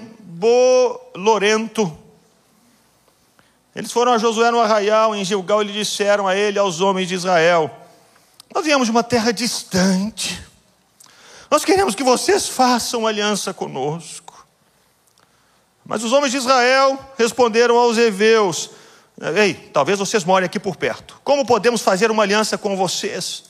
Eles 3.74 3.90
foram 3.90 4.12
a 4.12 4.18
Josué 4.18 4.50
no 4.50 4.60
arraial, 4.60 5.14
em 5.16 5.24
Gilgal, 5.24 5.62
e 5.62 5.66
lhe 5.66 5.72
disseram 5.72 6.28
a 6.28 6.36
ele, 6.36 6.58
aos 6.58 6.80
homens 6.80 7.08
de 7.08 7.14
Israel: 7.14 7.70
Nós 8.54 8.64
viemos 8.64 8.86
de 8.86 8.90
uma 8.92 9.02
terra 9.02 9.32
distante. 9.32 10.42
Nós 11.50 11.64
queremos 11.64 11.94
que 11.94 12.04
vocês 12.04 12.48
façam 12.48 13.06
aliança 13.06 13.52
conosco. 13.52 14.46
Mas 15.84 16.02
os 16.02 16.12
homens 16.12 16.30
de 16.30 16.38
Israel 16.38 16.98
responderam 17.18 17.76
aos 17.76 17.98
heveus: 17.98 18.70
Ei, 19.36 19.54
talvez 19.54 19.98
vocês 19.98 20.24
morem 20.24 20.46
aqui 20.46 20.60
por 20.60 20.76
perto. 20.76 21.20
Como 21.24 21.44
podemos 21.44 21.82
fazer 21.82 22.10
uma 22.10 22.22
aliança 22.22 22.56
com 22.56 22.76
vocês? 22.76 23.44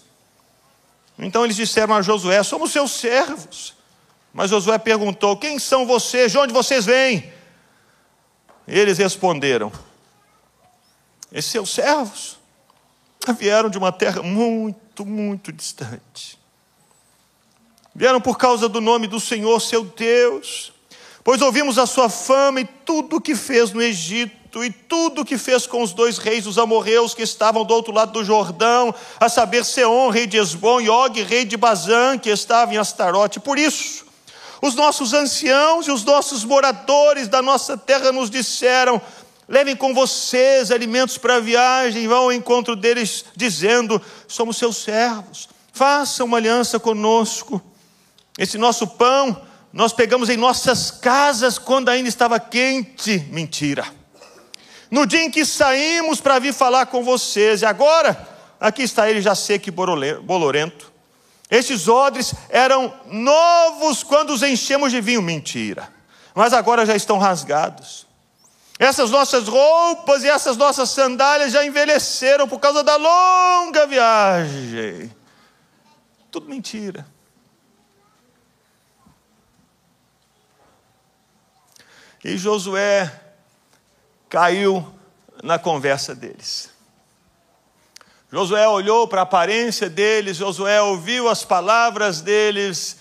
Então 1.19 1.45
eles 1.45 1.57
disseram 1.57 1.95
a 1.95 2.03
Josué: 2.03 2.43
Somos 2.43 2.73
seus 2.73 2.93
servos. 2.93 3.75
Mas 4.33 4.51
Josué 4.51 4.79
perguntou: 4.79 5.37
Quem 5.37 5.59
são 5.59 5.87
vocês? 5.87 6.33
De 6.33 6.39
onde 6.39 6.53
vocês 6.53 6.85
vêm? 6.85 7.33
Eles 8.67 8.99
responderam: 8.99 9.71
Esses 11.35 11.51
seus 11.51 11.71
servos 11.71 12.39
vieram 13.37 13.69
de 13.69 13.77
uma 13.77 13.91
terra 13.91 14.23
muito, 14.23 15.05
muito 15.05 15.53
distante. 15.53 16.39
Vieram 17.93 18.21
por 18.21 18.39
causa 18.39 18.69
do 18.69 18.81
nome 18.81 19.09
do 19.09 19.19
Senhor, 19.19 19.59
seu 19.61 19.83
Deus, 19.85 20.73
pois 21.25 21.43
ouvimos 21.43 21.77
a 21.77 21.87
sua 21.87 22.09
fama 22.09 22.61
e 22.61 22.65
tudo 22.65 23.17
o 23.17 23.21
que 23.21 23.35
fez 23.35 23.73
no 23.73 23.83
Egito 23.83 24.65
e 24.65 24.71
tudo 24.71 25.23
o 25.23 25.25
que 25.25 25.37
fez 25.37 25.67
com 25.67 25.83
os 25.83 25.93
dois 25.93 26.19
reis, 26.19 26.47
os 26.47 26.57
amorreus 26.57 27.15
que 27.15 27.23
estavam 27.23 27.65
do 27.65 27.75
outro 27.75 27.93
lado 27.93 28.13
do 28.13 28.25
Jordão, 28.25 28.95
a 29.19 29.29
saber, 29.29 29.65
Seom, 29.65 30.11
rei 30.11 30.29
de 30.29 30.37
Esbom, 30.37 30.81
e 30.81 30.89
Og, 30.89 31.21
rei 31.23 31.45
de 31.45 31.57
Bazã, 31.57 32.17
que 32.17 32.31
estava 32.31 32.73
em 32.73 32.77
Astarote. 32.77 33.41
Por 33.41 33.59
isso, 33.59 34.05
os 34.63 34.77
nossos 34.77 35.13
anciãos 35.13 35.89
e 35.89 35.91
os 35.91 36.05
nossos 36.05 36.45
moradores 36.45 37.27
da 37.27 37.43
nossa 37.43 37.77
terra 37.77 38.13
nos 38.13 38.31
disseram: 38.31 39.01
Levem 39.49 39.77
com 39.77 39.93
vocês 39.93 40.71
alimentos 40.71 41.19
para 41.19 41.37
a 41.37 41.41
viagem, 41.41 42.09
vão 42.09 42.25
ao 42.25 42.33
encontro 42.33 42.75
deles, 42.75 43.25
dizendo: 43.37 44.01
Somos 44.27 44.57
seus 44.57 44.79
servos, 44.79 45.49
façam 45.73 46.27
uma 46.27 46.39
aliança 46.39 46.81
conosco. 46.81 47.61
Esse 48.39 48.57
nosso 48.59 48.87
pão 48.87 49.41
nós 49.73 49.93
pegamos 49.93 50.29
em 50.29 50.37
nossas 50.37 50.91
casas 50.91 51.59
quando 51.59 51.89
ainda 51.89 52.09
estava 52.09 52.39
quente. 52.39 53.19
Mentira. 53.31 53.85
No 54.89 55.05
dia 55.05 55.25
em 55.25 55.31
que 55.31 55.45
saímos 55.45 56.21
para 56.21 56.39
vir 56.39 56.55
falar 56.55 56.87
com 56.87 57.03
vocês, 57.03 57.63
e 57.63 57.67
agora, 57.67 58.17
aqui 58.61 58.83
está 58.83 59.11
ele 59.11 59.21
já 59.21 59.35
seco 59.35 59.69
e 59.69 59.73
bolorento. 59.73 60.93
Estes 61.51 61.89
odres 61.89 62.33
eram 62.49 62.95
novos 63.07 64.05
quando 64.05 64.31
os 64.31 64.43
enchemos 64.45 64.93
de 64.93 65.01
vinho. 65.01 65.21
Mentira. 65.21 65.93
Mas 66.35 66.53
agora 66.53 66.87
já 66.87 66.95
estão 66.95 67.19
rasgados. 67.19 68.04
Essas 68.79 69.11
nossas 69.11 69.47
roupas 69.47 70.25
e 70.25 70.29
essas 70.29 70.57
nossas 70.57 70.91
sandálias 70.91 71.53
já 71.53 71.65
envelheceram 71.65 72.49
por 72.49 72.59
causa 72.59 72.83
da 72.83 72.97
longa 72.97 73.87
viagem. 73.87 75.15
Tudo 76.31 76.49
mentira. 76.49 77.07
E 82.25 82.37
Josué 82.37 83.21
caiu 84.29 84.85
na 85.43 85.59
conversa 85.59 86.15
deles. 86.15 86.71
Josué 88.33 88.67
olhou 88.67 89.07
para 89.07 89.21
a 89.21 89.23
aparência 89.23 89.89
deles, 89.89 90.39
Josué 90.39 90.83
ouviu 90.83 91.29
as 91.29 91.45
palavras 91.45 92.21
deles, 92.21 92.97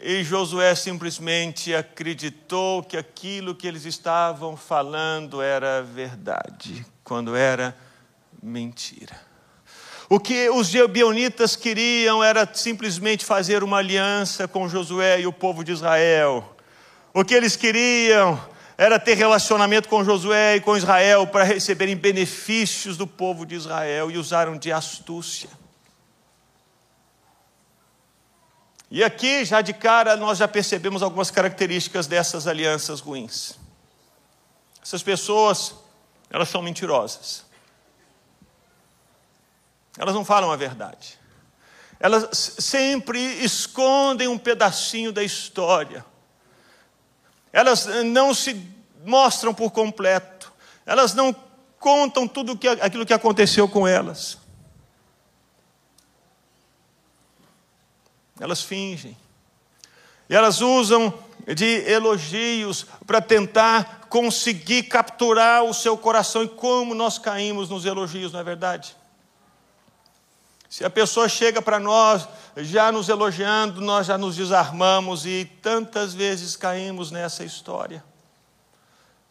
e 0.00 0.22
Josué 0.22 0.74
simplesmente 0.74 1.74
acreditou 1.74 2.82
que 2.82 2.96
aquilo 2.96 3.54
que 3.54 3.66
eles 3.66 3.84
estavam 3.84 4.56
falando 4.56 5.40
era 5.40 5.82
verdade, 5.82 6.84
quando 7.02 7.34
era 7.34 7.76
mentira. 8.42 9.18
O 10.08 10.20
que 10.20 10.48
os 10.50 10.68
gibeonitas 10.68 11.56
queriam 11.56 12.22
era 12.22 12.48
simplesmente 12.52 13.24
fazer 13.24 13.64
uma 13.64 13.78
aliança 13.78 14.46
com 14.46 14.68
Josué 14.68 15.20
e 15.20 15.26
o 15.26 15.32
povo 15.32 15.64
de 15.64 15.72
Israel. 15.72 16.56
O 17.12 17.24
que 17.24 17.34
eles 17.34 17.56
queriam 17.56 18.38
era 18.78 19.00
ter 19.00 19.14
relacionamento 19.14 19.88
com 19.88 20.04
Josué 20.04 20.56
e 20.56 20.60
com 20.60 20.76
Israel 20.76 21.26
para 21.26 21.42
receberem 21.42 21.96
benefícios 21.96 22.96
do 22.96 23.06
povo 23.06 23.46
de 23.46 23.54
Israel 23.54 24.10
e 24.10 24.18
usaram 24.18 24.56
de 24.58 24.70
astúcia. 24.70 25.48
E 28.90 29.02
aqui, 29.02 29.44
já 29.44 29.60
de 29.60 29.72
cara, 29.72 30.16
nós 30.16 30.38
já 30.38 30.46
percebemos 30.46 31.02
algumas 31.02 31.30
características 31.30 32.06
dessas 32.06 32.46
alianças 32.46 33.00
ruins. 33.00 33.54
Essas 34.80 35.02
pessoas, 35.02 35.74
elas 36.30 36.48
são 36.48 36.62
mentirosas. 36.62 37.44
Elas 39.98 40.14
não 40.14 40.24
falam 40.24 40.52
a 40.52 40.56
verdade. 40.56 41.18
Elas 41.98 42.54
sempre 42.60 43.18
escondem 43.42 44.28
um 44.28 44.38
pedacinho 44.38 45.10
da 45.10 45.24
história. 45.24 46.04
Elas 47.52 47.86
não 48.04 48.32
se 48.34 48.70
mostram 49.04 49.52
por 49.52 49.72
completo. 49.72 50.52
Elas 50.84 51.14
não 51.14 51.34
contam 51.80 52.28
tudo 52.28 52.58
aquilo 52.80 53.06
que 53.06 53.14
aconteceu 53.14 53.68
com 53.68 53.88
elas. 53.88 54.38
Elas 58.40 58.62
fingem. 58.62 59.16
E 60.28 60.34
elas 60.34 60.60
usam 60.60 61.12
de 61.46 61.88
elogios 61.88 62.86
para 63.06 63.20
tentar 63.20 64.06
conseguir 64.08 64.84
capturar 64.84 65.64
o 65.64 65.72
seu 65.72 65.96
coração. 65.96 66.42
E 66.42 66.48
como 66.48 66.94
nós 66.94 67.18
caímos 67.18 67.68
nos 67.68 67.84
elogios, 67.84 68.32
não 68.32 68.40
é 68.40 68.44
verdade? 68.44 68.96
Se 70.68 70.84
a 70.84 70.90
pessoa 70.90 71.28
chega 71.28 71.62
para 71.62 71.78
nós 71.78 72.28
já 72.56 72.90
nos 72.90 73.08
elogiando, 73.08 73.80
nós 73.80 74.06
já 74.06 74.18
nos 74.18 74.36
desarmamos 74.36 75.24
e 75.24 75.50
tantas 75.62 76.12
vezes 76.12 76.56
caímos 76.56 77.10
nessa 77.10 77.44
história. 77.44 78.02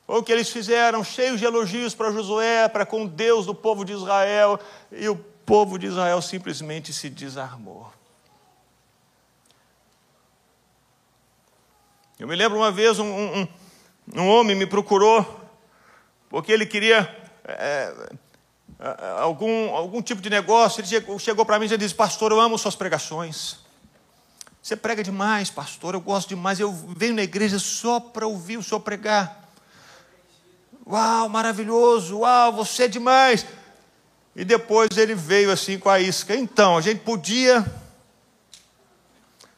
Foi 0.08 0.20
o 0.20 0.24
que 0.24 0.32
eles 0.32 0.50
fizeram, 0.50 1.04
cheios 1.04 1.40
de 1.40 1.46
elogios 1.46 1.96
para 1.96 2.12
Josué, 2.12 2.70
para 2.70 2.86
com 2.86 3.08
Deus 3.08 3.48
do 3.48 3.56
povo 3.56 3.84
de 3.84 3.94
Israel, 3.94 4.60
e 4.92 5.10
o 5.10 5.16
povo 5.16 5.80
de 5.80 5.88
Israel 5.88 6.22
simplesmente 6.22 6.94
se 6.94 7.10
desarmou. 7.10 7.92
Eu 12.20 12.28
me 12.28 12.36
lembro 12.36 12.58
uma 12.58 12.72
vez 12.72 12.98
um, 13.00 13.06
um, 13.06 13.48
um 14.16 14.28
homem 14.28 14.56
me 14.56 14.66
procurou, 14.66 15.42
porque 16.30 16.52
ele 16.52 16.66
queria 16.66 17.14
é, 17.44 17.94
algum, 19.20 19.70
algum 19.76 20.02
tipo 20.02 20.22
de 20.22 20.30
negócio, 20.30 20.82
ele 20.82 20.88
chegou, 20.88 21.20
chegou 21.20 21.46
para 21.46 21.60
mim 21.60 21.66
e 21.66 21.78
disse: 21.78 21.94
Pastor, 21.94 22.32
eu 22.32 22.40
amo 22.40 22.58
suas 22.58 22.76
pregações. 22.76 23.58
Você 24.62 24.76
prega 24.76 25.04
demais, 25.04 25.52
pastor, 25.52 25.94
eu 25.94 26.02
gosto 26.02 26.30
demais. 26.30 26.60
Eu 26.60 26.72
venho 26.72 27.14
na 27.14 27.22
igreja 27.22 27.60
só 27.60 28.00
para 28.00 28.26
ouvir 28.26 28.58
o 28.58 28.64
senhor 28.64 28.80
pregar. 28.80 29.48
Uau, 30.88 31.30
maravilhoso, 31.30 32.20
uau, 32.20 32.52
você 32.52 32.84
é 32.84 32.88
demais. 32.88 33.46
E 34.36 34.44
depois 34.44 34.90
ele 34.98 35.14
veio 35.14 35.52
assim 35.52 35.78
com 35.78 35.90
a 35.90 36.00
isca. 36.00 36.36
Então, 36.36 36.78
a 36.78 36.82
gente 36.82 37.02
podia. 37.02 37.64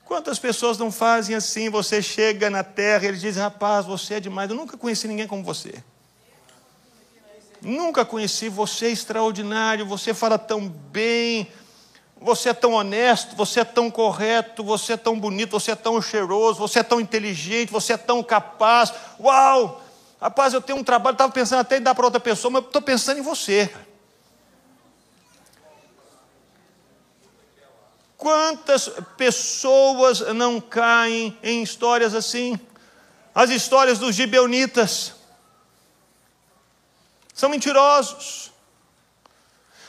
Quantas 0.07 0.39
pessoas 0.39 0.77
não 0.77 0.89
fazem 0.89 1.35
assim? 1.35 1.69
Você 1.69 2.01
chega 2.01 2.49
na 2.49 2.63
terra 2.63 3.03
e 3.03 3.07
ele 3.09 3.17
diz: 3.17 3.35
Rapaz, 3.35 3.85
você 3.85 4.13
é 4.15 4.19
demais. 4.21 4.49
Eu 4.49 4.55
nunca 4.55 4.77
conheci 4.77 5.05
ninguém 5.05 5.27
como 5.27 5.43
você. 5.43 5.83
Nunca 7.61 8.05
conheci 8.05 8.47
você 8.47 8.87
extraordinário, 8.87 9.85
você 9.85 10.13
fala 10.13 10.37
tão 10.37 10.69
bem, 10.69 11.51
você 12.21 12.49
é 12.49 12.53
tão 12.53 12.73
honesto, 12.73 13.35
você 13.35 13.59
é 13.59 13.65
tão 13.65 13.91
correto, 13.91 14.63
você 14.63 14.93
é 14.93 14.97
tão 14.97 15.19
bonito, 15.19 15.51
você 15.59 15.71
é 15.71 15.75
tão 15.75 16.01
cheiroso, 16.01 16.59
você 16.59 16.79
é 16.79 16.83
tão 16.83 17.01
inteligente, 17.01 17.69
você 17.69 17.93
é 17.93 17.97
tão 17.97 18.23
capaz. 18.23 18.93
Uau! 19.19 19.83
Rapaz, 20.21 20.53
eu 20.53 20.61
tenho 20.61 20.79
um 20.79 20.83
trabalho, 20.83 21.15
estava 21.15 21.33
pensando 21.33 21.59
até 21.59 21.77
em 21.77 21.81
dar 21.81 21.93
para 21.93 22.05
outra 22.05 22.19
pessoa, 22.19 22.49
mas 22.49 22.63
estou 22.63 22.81
pensando 22.81 23.19
em 23.19 23.23
você. 23.23 23.69
Quantas 28.17 28.89
pessoas 29.15 30.21
não 30.33 30.59
caem 30.59 31.37
em 31.43 31.61
histórias 31.61 32.15
assim? 32.15 32.59
As 33.33 33.51
histórias 33.51 33.99
dos 33.99 34.15
gibeonitas 34.15 35.13
são 37.33 37.49
mentirosos. 37.49 38.51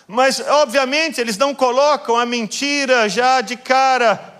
Mas, 0.07 0.41
obviamente, 0.41 1.21
eles 1.21 1.39
não 1.39 1.55
colocam 1.55 2.17
a 2.17 2.27
mentira 2.27 3.09
já 3.09 3.41
de 3.41 3.57
cara, 3.57 4.35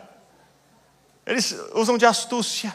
eles 1.27 1.55
usam 1.75 1.97
de 1.97 2.05
astúcia. 2.05 2.75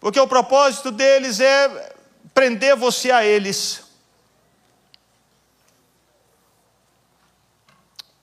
Porque 0.00 0.20
o 0.20 0.28
propósito 0.28 0.90
deles 0.90 1.40
é 1.40 1.94
prender 2.32 2.76
você 2.76 3.10
a 3.10 3.24
eles. 3.24 3.87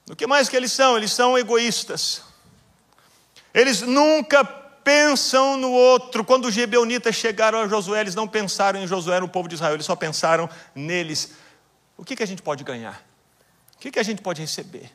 O 0.10 0.16
que 0.16 0.28
mais 0.28 0.48
que 0.48 0.56
eles 0.56 0.72
são? 0.72 0.98
Eles 0.98 1.12
são 1.12 1.38
egoístas. 1.38 2.22
Eles 3.54 3.82
nunca 3.82 4.44
pensam 4.44 5.58
no 5.58 5.72
outro. 5.72 6.24
Quando 6.24 6.46
os 6.46 6.54
gibeonitas 6.54 7.16
chegaram 7.16 7.60
a 7.60 7.68
Josué, 7.68 8.02
eles 8.02 8.14
não 8.14 8.28
pensaram 8.28 8.80
em 8.80 8.88
Josué, 8.88 9.20
no 9.20 9.28
povo 9.28 9.48
de 9.48 9.56
Israel, 9.56 9.74
eles 9.74 9.86
só 9.86 9.96
pensaram 9.96 10.48
neles. 10.76 11.34
O 11.98 12.06
que, 12.06 12.16
que 12.16 12.24
a 12.24 12.28
gente 12.28 12.42
pode 12.42 12.64
ganhar? 12.64 13.04
O 13.76 13.80
que, 13.80 13.92
que 13.92 14.00
a 14.00 14.04
gente 14.04 14.22
pode 14.22 14.42
receber? 14.42 14.92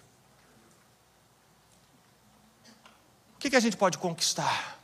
O 3.35 3.39
que, 3.41 3.51
que 3.51 3.57
a 3.57 3.61
gente 3.61 3.77
pode 3.77 3.99
conquistar? 3.99 4.79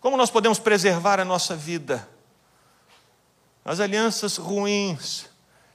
Como 0.00 0.16
nós 0.16 0.30
podemos 0.30 0.58
preservar 0.58 1.20
a 1.20 1.24
nossa 1.24 1.54
vida? 1.54 2.08
As 3.64 3.78
alianças 3.78 4.36
ruins 4.36 5.30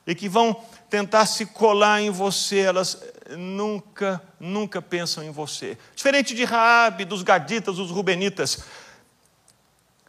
e 0.08 0.16
que 0.16 0.30
vão 0.30 0.64
tentar 0.90 1.26
se 1.26 1.46
colar 1.46 2.02
em 2.02 2.10
você, 2.10 2.60
elas 2.60 3.04
nunca, 3.38 4.22
nunca 4.40 4.82
pensam 4.82 5.22
em 5.22 5.32
você. 5.32 5.78
Diferente 5.94 6.34
de 6.34 6.46
Raabe, 6.46 7.04
dos 7.04 7.22
gaditas, 7.24 7.76
dos 7.76 7.92
rubenitas. 7.92 8.64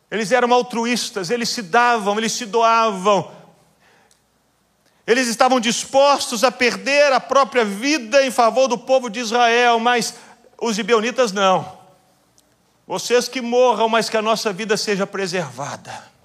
Eles 0.09 0.31
eram 0.31 0.55
altruístas, 0.55 1.31
eles 1.31 1.49
se 1.49 1.63
davam, 1.63 2.17
eles 2.17 2.33
se 2.33 2.47
doavam. 2.47 3.37
Eles 5.05 5.27
estavam 5.27 5.59
dispostos 5.59 6.45
a 6.45 6.53
perder 6.53 7.13
a 7.13 7.19
própria 7.19 7.65
vida 7.65 8.25
em 8.25 8.31
favor 8.31 8.69
do 8.69 8.79
povo 8.79 9.11
de 9.11 9.19
Israel, 9.19 9.81
mas 9.81 10.15
os 10.61 10.77
gibeonitas 10.77 11.33
não. 11.33 11.77
Vocês 12.87 13.27
que 13.27 13.41
morram, 13.41 13.89
mas 13.89 14.09
que 14.09 14.17
a 14.17 14.23
nossa 14.23 14.53
vida 14.53 14.77
seja 14.77 15.07
preservada. 15.07 16.18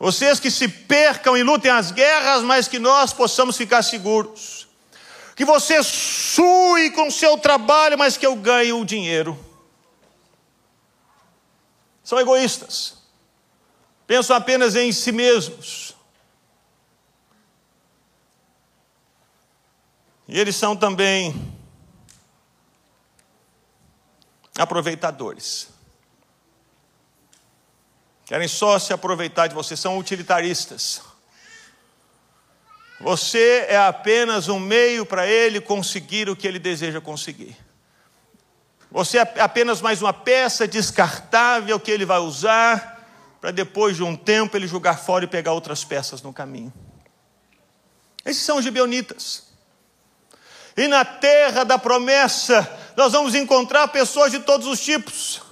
Vocês 0.00 0.40
que 0.40 0.50
se 0.50 0.66
percam 0.66 1.36
e 1.36 1.42
lutem 1.42 1.70
as 1.70 1.92
guerras, 1.92 2.42
mas 2.42 2.66
que 2.66 2.78
nós 2.78 3.12
possamos 3.12 3.54
ficar 3.54 3.82
seguros. 3.82 4.66
Que 5.36 5.44
você 5.44 5.82
sue 5.82 6.90
com 6.92 7.08
o 7.08 7.12
seu 7.12 7.36
trabalho, 7.36 7.98
mas 7.98 8.16
que 8.16 8.24
eu 8.24 8.34
ganhe 8.34 8.72
o 8.72 8.82
dinheiro. 8.82 9.38
São 12.02 12.18
egoístas. 12.18 12.94
Pensam 14.06 14.34
apenas 14.34 14.74
em 14.74 14.90
si 14.90 15.12
mesmos. 15.12 15.94
E 20.26 20.40
eles 20.40 20.56
são 20.56 20.74
também 20.74 21.54
aproveitadores. 24.56 25.68
Querem 28.30 28.46
só 28.46 28.78
se 28.78 28.92
aproveitar 28.92 29.48
de 29.48 29.56
você, 29.56 29.76
são 29.76 29.98
utilitaristas. 29.98 31.02
Você 33.00 33.66
é 33.68 33.76
apenas 33.76 34.46
um 34.46 34.60
meio 34.60 35.04
para 35.04 35.26
ele 35.26 35.60
conseguir 35.60 36.30
o 36.30 36.36
que 36.36 36.46
ele 36.46 36.60
deseja 36.60 37.00
conseguir. 37.00 37.56
Você 38.88 39.18
é 39.18 39.40
apenas 39.40 39.80
mais 39.80 40.00
uma 40.00 40.12
peça 40.12 40.68
descartável 40.68 41.80
que 41.80 41.90
ele 41.90 42.04
vai 42.04 42.20
usar 42.20 43.04
para 43.40 43.50
depois 43.50 43.96
de 43.96 44.04
um 44.04 44.14
tempo 44.14 44.56
ele 44.56 44.68
jogar 44.68 44.96
fora 44.96 45.24
e 45.24 45.26
pegar 45.26 45.52
outras 45.52 45.82
peças 45.82 46.22
no 46.22 46.32
caminho. 46.32 46.72
Esses 48.24 48.44
são 48.44 48.58
os 48.58 48.64
gibeonitas. 48.64 49.48
E 50.76 50.86
na 50.86 51.04
terra 51.04 51.64
da 51.64 51.80
promessa, 51.80 52.78
nós 52.96 53.10
vamos 53.10 53.34
encontrar 53.34 53.88
pessoas 53.88 54.30
de 54.30 54.38
todos 54.38 54.68
os 54.68 54.78
tipos. 54.78 55.49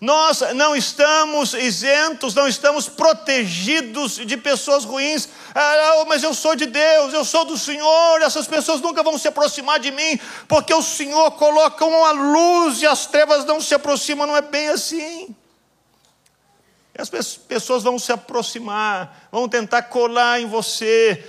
Nós 0.00 0.40
não 0.54 0.76
estamos 0.76 1.54
isentos, 1.54 2.32
não 2.34 2.46
estamos 2.46 2.88
protegidos 2.88 4.14
de 4.14 4.36
pessoas 4.36 4.84
ruins. 4.84 5.28
Ah, 5.52 6.04
mas 6.06 6.22
eu 6.22 6.32
sou 6.32 6.54
de 6.54 6.66
Deus, 6.66 7.12
eu 7.12 7.24
sou 7.24 7.44
do 7.44 7.58
Senhor, 7.58 8.22
essas 8.22 8.46
pessoas 8.46 8.80
nunca 8.80 9.02
vão 9.02 9.18
se 9.18 9.26
aproximar 9.26 9.80
de 9.80 9.90
mim, 9.90 10.18
porque 10.46 10.72
o 10.72 10.82
Senhor 10.82 11.32
coloca 11.32 11.84
uma 11.84 12.12
luz 12.12 12.80
e 12.80 12.86
as 12.86 13.06
trevas 13.06 13.44
não 13.44 13.60
se 13.60 13.74
aproximam, 13.74 14.26
não 14.26 14.36
é 14.36 14.42
bem 14.42 14.68
assim. 14.68 15.34
As 16.96 17.08
pessoas 17.08 17.84
vão 17.84 17.96
se 17.96 18.10
aproximar, 18.10 19.28
vão 19.30 19.48
tentar 19.48 19.82
colar 19.82 20.40
em 20.40 20.46
você. 20.46 21.24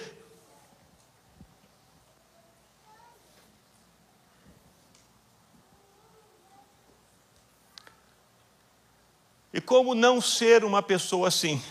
E 9.60 9.62
como 9.62 9.94
não 9.94 10.22
ser 10.22 10.64
uma 10.64 10.82
pessoa 10.82 11.28
assim? 11.28 11.62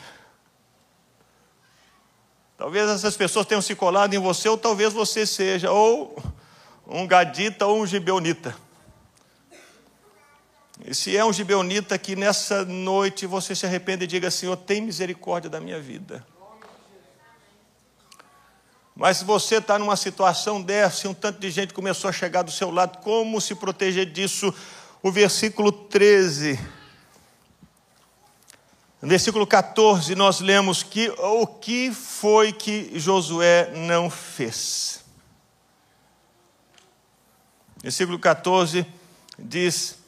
Talvez 2.58 2.86
essas 2.86 3.16
pessoas 3.16 3.46
tenham 3.46 3.62
se 3.62 3.74
colado 3.74 4.12
em 4.12 4.18
você, 4.18 4.46
ou 4.46 4.58
talvez 4.58 4.92
você 4.92 5.24
seja 5.24 5.72
ou 5.72 6.22
um 6.86 7.06
gadita 7.06 7.64
ou 7.64 7.80
um 7.80 7.86
gibeonita. 7.86 8.54
E 10.84 10.94
se 10.94 11.16
é 11.16 11.24
um 11.24 11.32
gibeonita 11.32 11.96
que 11.96 12.14
nessa 12.14 12.62
noite 12.62 13.24
você 13.24 13.54
se 13.54 13.64
arrepende 13.64 14.04
e 14.04 14.06
diga, 14.06 14.30
Senhor, 14.30 14.58
tem 14.58 14.82
misericórdia 14.82 15.48
da 15.48 15.58
minha 15.58 15.80
vida. 15.80 16.22
Mas 18.94 19.16
se 19.16 19.24
você 19.24 19.56
está 19.56 19.78
numa 19.78 19.96
situação 19.96 20.60
dessa 20.60 21.06
e 21.06 21.10
um 21.10 21.14
tanto 21.14 21.40
de 21.40 21.50
gente 21.50 21.72
começou 21.72 22.10
a 22.10 22.12
chegar 22.12 22.42
do 22.42 22.50
seu 22.50 22.70
lado, 22.70 22.98
como 22.98 23.40
se 23.40 23.54
proteger 23.54 24.04
disso? 24.04 24.54
O 25.02 25.10
versículo 25.10 25.72
13 25.72 26.76
no 29.00 29.08
versículo 29.08 29.46
14, 29.46 30.14
nós 30.16 30.40
lemos 30.40 30.82
que 30.82 31.08
o 31.10 31.46
que 31.46 31.92
foi 31.92 32.52
que 32.52 32.98
Josué 32.98 33.70
não 33.74 34.10
fez. 34.10 35.04
Versículo 37.80 38.18
14 38.18 38.84
diz 39.38 39.98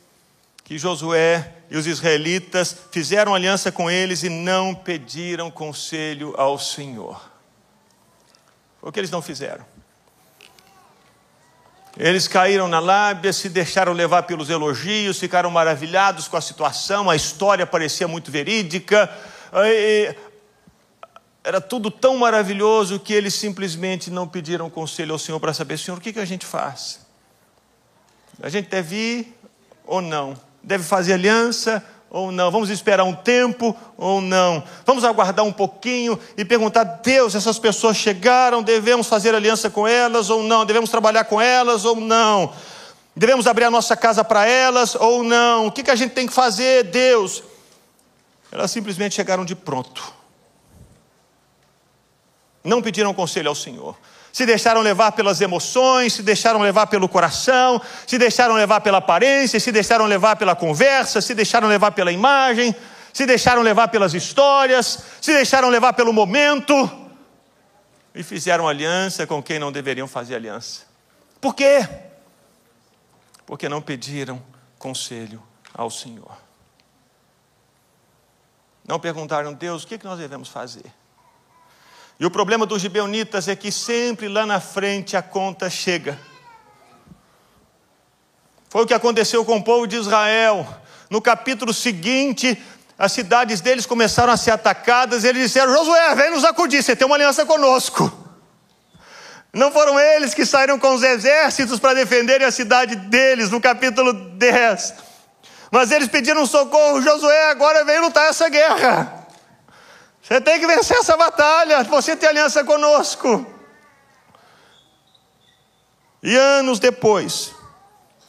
que 0.64 0.76
Josué 0.76 1.54
e 1.70 1.76
os 1.76 1.86
israelitas 1.86 2.76
fizeram 2.90 3.32
aliança 3.32 3.70
com 3.70 3.88
eles 3.88 4.24
e 4.24 4.28
não 4.28 4.74
pediram 4.74 5.52
conselho 5.52 6.34
ao 6.36 6.58
Senhor. 6.58 7.30
Foi 8.80 8.90
o 8.90 8.92
que 8.92 8.98
eles 8.98 9.10
não 9.10 9.22
fizeram. 9.22 9.64
Eles 12.02 12.26
caíram 12.26 12.66
na 12.66 12.80
lábia, 12.80 13.30
se 13.30 13.46
deixaram 13.50 13.92
levar 13.92 14.22
pelos 14.22 14.48
elogios, 14.48 15.18
ficaram 15.18 15.50
maravilhados 15.50 16.26
com 16.26 16.34
a 16.34 16.40
situação, 16.40 17.10
a 17.10 17.14
história 17.14 17.66
parecia 17.66 18.08
muito 18.08 18.30
verídica. 18.30 19.14
Era 21.44 21.60
tudo 21.60 21.90
tão 21.90 22.16
maravilhoso 22.16 22.98
que 22.98 23.12
eles 23.12 23.34
simplesmente 23.34 24.10
não 24.10 24.26
pediram 24.26 24.70
conselho 24.70 25.12
ao 25.12 25.18
Senhor 25.18 25.38
para 25.38 25.52
saber, 25.52 25.76
Senhor, 25.76 25.98
o 25.98 26.00
que, 26.00 26.18
a 26.18 26.24
gente 26.24 26.46
faz? 26.46 27.00
A 28.42 28.48
gente 28.48 28.70
deve 28.70 28.96
ir 28.96 29.38
ou 29.84 30.00
não? 30.00 30.40
Deve 30.62 30.84
fazer 30.84 31.12
aliança 31.12 31.84
ou 32.10 32.32
não? 32.32 32.50
Vamos 32.50 32.68
esperar 32.68 33.04
um 33.04 33.14
tempo 33.14 33.74
ou 33.96 34.20
não? 34.20 34.62
Vamos 34.84 35.04
aguardar 35.04 35.44
um 35.44 35.52
pouquinho 35.52 36.18
e 36.36 36.44
perguntar: 36.44 36.82
Deus, 36.82 37.34
essas 37.34 37.58
pessoas 37.58 37.96
chegaram, 37.96 38.62
devemos 38.62 39.06
fazer 39.06 39.34
aliança 39.34 39.70
com 39.70 39.86
elas 39.86 40.28
ou 40.28 40.42
não? 40.42 40.66
Devemos 40.66 40.90
trabalhar 40.90 41.24
com 41.24 41.40
elas 41.40 41.84
ou 41.84 41.96
não? 41.96 42.52
Devemos 43.14 43.46
abrir 43.46 43.64
a 43.64 43.70
nossa 43.70 43.96
casa 43.96 44.24
para 44.24 44.46
elas 44.46 44.94
ou 44.94 45.22
não? 45.22 45.68
O 45.68 45.72
que, 45.72 45.82
que 45.82 45.90
a 45.90 45.96
gente 45.96 46.12
tem 46.12 46.26
que 46.26 46.32
fazer, 46.32 46.84
Deus? 46.84 47.42
Elas 48.50 48.70
simplesmente 48.70 49.14
chegaram 49.14 49.44
de 49.44 49.54
pronto. 49.54 50.12
Não 52.64 52.82
pediram 52.82 53.14
conselho 53.14 53.48
ao 53.48 53.54
Senhor 53.54 53.96
se 54.32 54.46
deixaram 54.46 54.80
levar 54.80 55.12
pelas 55.12 55.40
emoções, 55.40 56.14
se 56.14 56.22
deixaram 56.22 56.60
levar 56.60 56.86
pelo 56.86 57.08
coração, 57.08 57.80
se 58.06 58.18
deixaram 58.18 58.54
levar 58.54 58.80
pela 58.80 58.98
aparência, 58.98 59.58
se 59.58 59.72
deixaram 59.72 60.06
levar 60.06 60.36
pela 60.36 60.54
conversa, 60.54 61.20
se 61.20 61.34
deixaram 61.34 61.68
levar 61.68 61.92
pela 61.92 62.12
imagem, 62.12 62.74
se 63.12 63.26
deixaram 63.26 63.62
levar 63.62 63.88
pelas 63.88 64.14
histórias, 64.14 64.98
se 65.20 65.32
deixaram 65.32 65.68
levar 65.68 65.92
pelo 65.92 66.12
momento 66.12 66.74
e 68.14 68.22
fizeram 68.22 68.68
aliança 68.68 69.26
com 69.26 69.42
quem 69.42 69.58
não 69.58 69.72
deveriam 69.72 70.06
fazer 70.06 70.34
aliança. 70.34 70.82
Por 71.40 71.54
quê? 71.54 71.88
Porque 73.46 73.68
não 73.68 73.82
pediram 73.82 74.42
conselho 74.78 75.42
ao 75.74 75.90
Senhor. 75.90 76.36
Não 78.86 78.98
perguntaram, 78.98 79.52
Deus, 79.52 79.84
o 79.84 79.86
que 79.86 80.02
nós 80.04 80.18
devemos 80.18 80.48
fazer? 80.48 80.92
E 82.20 82.26
o 82.26 82.30
problema 82.30 82.66
dos 82.66 82.82
gibeonitas 82.82 83.48
é 83.48 83.56
que 83.56 83.72
sempre 83.72 84.28
lá 84.28 84.44
na 84.44 84.60
frente 84.60 85.16
a 85.16 85.22
conta 85.22 85.70
chega. 85.70 86.18
Foi 88.68 88.84
o 88.84 88.86
que 88.86 88.92
aconteceu 88.92 89.42
com 89.42 89.56
o 89.56 89.64
povo 89.64 89.86
de 89.86 89.96
Israel. 89.96 90.68
No 91.08 91.22
capítulo 91.22 91.72
seguinte, 91.72 92.62
as 92.98 93.12
cidades 93.12 93.62
deles 93.62 93.86
começaram 93.86 94.30
a 94.30 94.36
ser 94.36 94.50
atacadas, 94.50 95.24
eles 95.24 95.44
disseram: 95.44 95.72
Josué, 95.72 96.14
vem 96.14 96.30
nos 96.30 96.44
acudir, 96.44 96.82
você 96.82 96.94
tem 96.94 97.06
uma 97.06 97.16
aliança 97.16 97.46
conosco. 97.46 98.12
Não 99.50 99.72
foram 99.72 99.98
eles 99.98 100.34
que 100.34 100.44
saíram 100.44 100.78
com 100.78 100.94
os 100.94 101.02
exércitos 101.02 101.80
para 101.80 101.94
defenderem 101.94 102.46
a 102.46 102.52
cidade 102.52 102.96
deles, 102.96 103.50
no 103.50 103.62
capítulo 103.62 104.12
10. 104.12 104.94
Mas 105.70 105.90
eles 105.90 106.06
pediram 106.06 106.44
socorro, 106.44 107.00
Josué, 107.00 107.50
agora 107.50 107.82
vem 107.82 107.98
lutar 107.98 108.28
essa 108.28 108.48
guerra. 108.50 109.19
Você 110.30 110.40
tem 110.40 110.60
que 110.60 110.66
vencer 110.68 110.96
essa 110.96 111.16
batalha. 111.16 111.82
Você 111.82 112.14
tem 112.14 112.28
aliança 112.28 112.62
conosco. 112.62 113.44
E 116.22 116.36
anos 116.36 116.78
depois, 116.78 117.52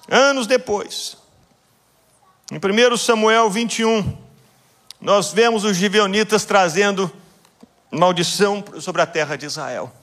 anos 0.10 0.48
depois, 0.48 1.18
em 2.52 2.58
1 2.58 2.98
Samuel 2.98 3.52
21, 3.52 4.18
nós 5.00 5.32
vemos 5.32 5.64
os 5.64 5.78
gibeonitas 5.78 6.44
trazendo 6.44 7.12
maldição 7.92 8.64
sobre 8.80 9.02
a 9.02 9.06
terra 9.06 9.36
de 9.36 9.46
Israel. 9.46 9.94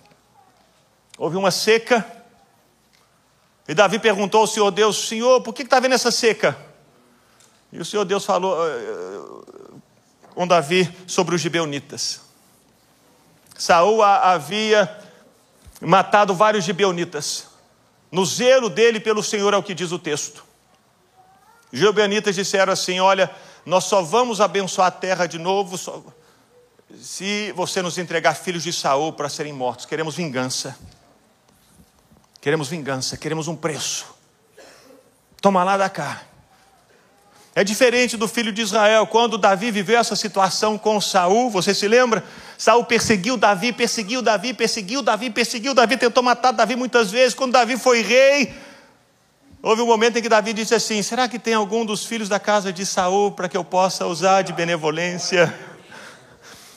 Houve 1.17 1.37
uma 1.37 1.51
seca, 1.51 2.07
e 3.67 3.75
Davi 3.75 3.99
perguntou 3.99 4.43
ao 4.43 4.47
Senhor 4.47 4.71
Deus: 4.71 5.09
Senhor, 5.09 5.41
por 5.41 5.53
que 5.53 5.63
está 5.63 5.79
havendo 5.79 5.95
essa 5.95 6.11
seca? 6.13 6.57
E 7.73 7.81
o 7.81 7.85
Senhor 7.85 8.05
Deus 8.05 8.25
falou: 8.25 8.57
com 10.39 10.47
Davi 10.47 10.89
sobre 11.05 11.35
os 11.35 11.41
gibeonitas. 11.41 12.21
Saul 13.59 14.05
havia 14.05 14.89
matado 15.81 16.33
vários 16.33 16.65
gibeonitas. 16.65 17.47
No 18.09 18.25
zelo 18.25 18.71
dele 18.71 19.01
pelo 19.01 19.21
Senhor 19.21 19.53
é 19.53 19.57
o 19.57 19.63
que 19.65 19.75
diz 19.75 19.91
o 19.91 19.99
texto. 19.99 20.45
Gibeonitas 21.73 22.37
disseram 22.37 22.73
assim: 22.73 23.01
Olha, 23.01 23.29
nós 23.67 23.83
só 23.87 24.01
vamos 24.01 24.41
abençoar 24.41 24.87
a 24.87 24.93
terra 24.93 25.27
de 25.27 25.41
novo 25.41 25.77
só... 25.77 26.05
se 27.03 27.51
você 27.57 27.83
nos 27.83 27.99
entregar 27.99 28.35
filhos 28.35 28.63
de 28.63 28.73
Saul 28.73 29.13
para 29.13 29.29
serem 29.29 29.53
mortos. 29.53 29.87
Queremos 29.87 30.15
vingança. 30.15 30.79
Queremos 32.41 32.69
vingança, 32.69 33.17
queremos 33.17 33.49
um 33.49 33.57
preço. 33.57 34.07
Toma 35.43 35.65
lá 35.65 35.77
da 35.77 35.91
cá. 35.91 36.28
É 37.59 37.65
diferente 37.65 38.17
do 38.17 38.29
filho 38.29 38.53
de 38.53 38.63
Israel, 38.63 39.05
quando 39.05 39.37
Davi 39.37 39.73
viveu 39.73 39.99
essa 39.99 40.15
situação 40.15 40.79
com 40.79 41.01
Saul, 41.01 41.51
você 41.51 41.75
se 41.75 41.89
lembra? 41.89 42.23
Saul 42.57 42.85
perseguiu 42.85 43.37
Davi, 43.37 43.73
perseguiu 43.73 44.23
Davi, 44.23 44.55
perseguiu 44.55 45.03
Davi, 45.03 45.29
perseguiu 45.29 45.75
Davi, 45.75 45.97
tentou 45.97 46.23
matar 46.23 46.53
Davi 46.53 46.77
muitas 46.77 47.11
vezes. 47.11 47.35
Quando 47.35 47.55
Davi 47.55 47.77
foi 47.77 48.01
rei, 48.01 48.55
houve 49.61 49.83
um 49.83 49.87
momento 49.87 50.17
em 50.17 50.23
que 50.23 50.29
Davi 50.29 50.53
disse 50.53 50.73
assim: 50.73 51.03
Será 51.03 51.27
que 51.27 51.37
tem 51.37 51.55
algum 51.55 51.85
dos 51.85 52.07
filhos 52.07 52.29
da 52.29 52.39
casa 52.39 52.73
de 52.73 52.87
Saul 52.87 53.33
para 53.33 53.49
que 53.49 53.57
eu 53.57 53.65
possa 53.65 54.07
usar 54.07 54.43
de 54.43 54.53
benevolência? 54.53 55.53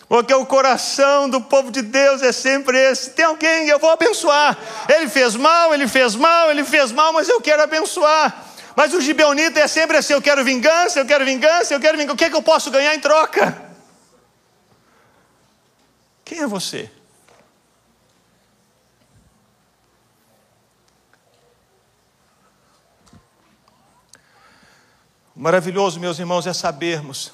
Porque 0.10 0.34
o 0.34 0.48
coração 0.48 1.30
do 1.30 1.41
povo 1.41 1.70
de 1.70 1.84
Deus 1.84 2.24
é 2.24 2.32
sempre 2.32 2.76
esse: 2.89 3.12
tem 3.12 3.26
alguém, 3.26 3.67
eu 3.67 3.78
vou 3.78 3.91
abençoar. 3.91 4.58
Ele 4.89 5.08
fez 5.08 5.36
mal, 5.36 5.76
ele 5.76 5.88
fez 5.88 6.15
mal, 6.15 6.50
ele 6.50 6.63
fez 6.63 6.91
mal, 6.91 7.13
mas 7.13 7.30
eu 7.30 7.39
quero 7.39 7.62
abençoar. 7.62 8.48
Mas 8.82 8.96
o 8.96 9.00
gibeonita 9.00 9.60
é 9.60 9.67
sempre 9.67 9.98
assim: 9.98 10.13
eu 10.13 10.22
quero 10.24 10.44
vingança, 10.44 11.00
eu 11.00 11.06
quero 11.06 11.24
vingança, 11.24 11.72
eu 11.72 11.80
quero 11.80 11.96
vingança. 11.96 12.15
O 12.15 12.17
que 12.17 12.26
é 12.26 12.32
que 12.32 12.36
eu 12.36 12.41
posso 12.41 12.72
ganhar 12.72 12.96
em 12.96 13.00
troca? 13.00 13.72
Quem 16.26 16.39
é 16.39 16.48
você? 16.48 16.89
Maravilhoso, 25.36 26.00
meus 26.00 26.17
irmãos, 26.17 26.48
é 26.48 26.54
sabermos 26.54 27.34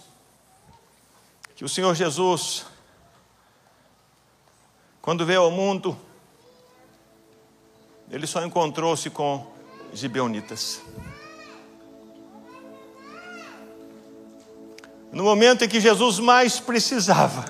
que 1.56 1.64
o 1.64 1.70
Senhor 1.70 1.96
Jesus, 1.96 2.66
quando 5.02 5.26
veio 5.26 5.44
ao 5.44 5.52
mundo, 5.52 5.98
ele 8.12 8.28
só 8.28 8.44
encontrou-se 8.44 9.10
com 9.10 9.50
gibeonitas. 9.94 10.82
No 15.18 15.24
momento 15.24 15.66
em 15.66 15.68
que 15.68 15.82
Jesus 15.82 16.20
mais 16.20 16.60
precisava, 16.60 17.44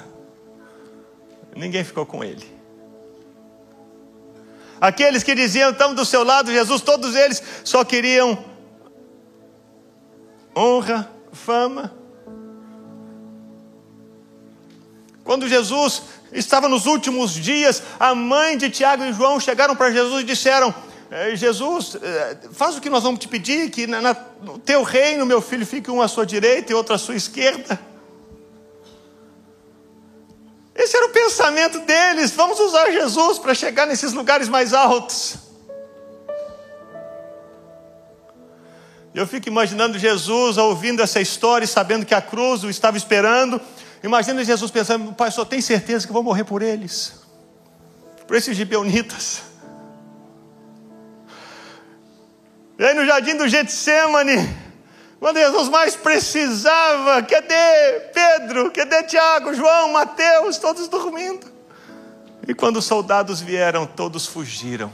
ninguém 1.54 1.84
ficou 1.84 2.06
com 2.06 2.24
ele. 2.24 2.50
Aqueles 4.80 5.22
que 5.22 5.36
diziam, 5.36 5.72
estamos 5.72 5.98
do 5.98 6.06
seu 6.06 6.24
lado, 6.24 6.50
Jesus, 6.50 6.82
todos 6.82 7.14
eles 7.14 7.44
só 7.66 7.84
queriam 7.84 8.42
honra, 10.56 11.12
fama. 11.34 11.94
Quando 15.26 15.46
Jesus 15.46 16.04
estava 16.32 16.70
nos 16.70 16.86
últimos 16.86 17.34
dias, 17.34 17.84
a 18.00 18.16
mãe 18.16 18.58
de 18.58 18.70
Tiago 18.70 19.04
e 19.04 19.12
João 19.12 19.42
chegaram 19.42 19.76
para 19.76 19.92
Jesus 19.92 20.22
e 20.22 20.26
disseram: 20.26 20.74
Jesus, 21.36 21.96
eh, 22.02 22.38
faz 22.52 22.76
o 22.76 22.82
que 22.82 22.90
nós 22.90 23.04
vamos 23.04 23.20
te 23.20 23.28
pedir, 23.28 23.70
que 23.70 23.88
no 23.88 24.60
teu 24.60 24.84
reino, 24.84 25.26
meu 25.26 25.42
filho, 25.42 25.66
fique 25.66 25.90
um 25.90 26.02
à 26.02 26.08
sua 26.08 26.26
direita 26.26 26.72
e 26.72 26.76
outro 26.76 26.94
à 26.94 26.98
sua 26.98 27.16
esquerda. 27.16 27.80
Esse 30.76 30.96
era 30.96 31.08
o 31.08 31.10
pensamento 31.10 31.80
deles. 31.80 32.32
Vamos 32.32 32.60
usar 32.60 32.92
Jesus 32.92 33.40
para 33.40 33.56
chegar 33.56 33.88
nesses 33.88 34.14
lugares 34.14 34.48
mais 34.50 34.74
altos. 34.74 35.36
Eu 39.16 39.26
fico 39.26 39.48
imaginando 39.48 39.98
Jesus 39.98 40.58
ouvindo 40.58 41.02
essa 41.02 41.20
história 41.20 41.66
e 41.66 41.68
sabendo 41.68 42.06
que 42.06 42.14
a 42.14 42.22
cruz 42.22 42.64
o 42.64 42.70
estava 42.70 42.98
esperando. 42.98 43.60
Imagina 44.04 44.44
Jesus 44.44 44.70
pensando: 44.70 45.14
Pai, 45.14 45.32
só 45.32 45.44
tem 45.44 45.62
certeza 45.62 46.06
que 46.06 46.14
vou 46.14 46.22
morrer 46.22 46.44
por 46.44 46.62
eles, 46.62 47.14
por 48.28 48.36
esses 48.36 48.56
gibeonitas. 48.56 49.47
E 52.80 52.84
aí 52.86 52.94
no 52.94 53.06
jardim 53.06 53.36
do 53.36 53.48
Getsemane, 53.48 54.56
quando 55.20 55.38
Jesus 55.38 55.68
mais 55.70 55.96
precisava, 55.96 57.24
cadê 57.24 58.00
Pedro, 58.14 58.72
cadê 58.72 59.04
Tiago, 59.04 59.54
João, 59.54 59.94
Mateus, 59.94 60.58
todos 60.58 60.88
dormindo. 60.88 61.48
E 62.48 62.54
quando 62.54 62.78
os 62.78 62.86
soldados 62.86 63.42
vieram, 63.42 63.86
todos 63.88 64.28
fugiram. 64.28 64.92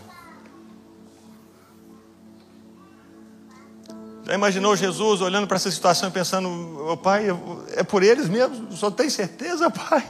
Já 4.26 4.34
imaginou 4.34 4.76
Jesus 4.78 5.20
olhando 5.20 5.46
para 5.46 5.58
essa 5.58 5.70
situação 5.70 6.08
e 6.08 6.12
pensando: 6.12 6.88
oh, 6.90 6.96
Pai, 6.96 7.28
é 7.76 7.84
por 7.84 8.02
eles 8.02 8.30
mesmo? 8.30 8.72
Só 8.72 8.90
tem 8.90 9.10
certeza, 9.10 9.70
Pai? 9.70 10.10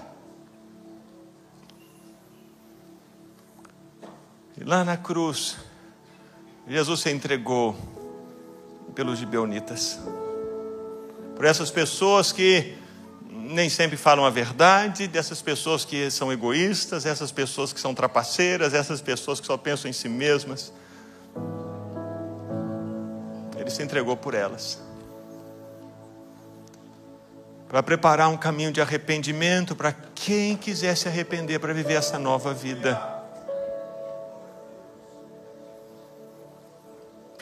E 4.56 4.64
lá 4.64 4.84
na 4.86 4.96
cruz, 4.96 5.58
Jesus 6.68 7.02
se 7.02 7.12
entregou 7.12 7.76
pelos 8.96 9.20
gibeonitas, 9.20 10.00
por 11.36 11.46
essas 11.46 11.70
pessoas 11.70 12.32
que 12.32 12.78
nem 13.30 13.70
sempre 13.70 13.98
falam 13.98 14.26
a 14.26 14.30
verdade, 14.30 15.08
dessas 15.08 15.42
pessoas 15.42 15.84
que 15.84 16.10
são 16.10 16.32
egoístas, 16.32 17.06
essas 17.06 17.32
pessoas 17.32 17.74
que 17.74 17.80
são 17.80 17.94
trapaceiras, 17.94 18.74
essas 18.74 19.02
pessoas 19.02 19.40
que 19.40 19.46
só 19.46 19.58
pensam 19.58 19.90
em 19.90 19.94
si 19.94 20.08
mesmas. 20.08 20.72
Ele 23.58 23.70
se 23.70 23.84
entregou 23.84 24.16
por 24.16 24.34
elas. 24.34 24.82
Para 27.68 27.84
preparar 27.84 28.30
um 28.30 28.38
caminho 28.38 28.72
de 28.72 28.80
arrependimento 28.80 29.76
para 29.76 29.92
quem 29.92 30.56
quiser 30.56 30.96
se 30.96 31.08
arrepender 31.08 31.60
para 31.60 31.74
viver 31.74 31.96
essa 31.96 32.18
nova 32.18 32.54
vida. 32.54 33.13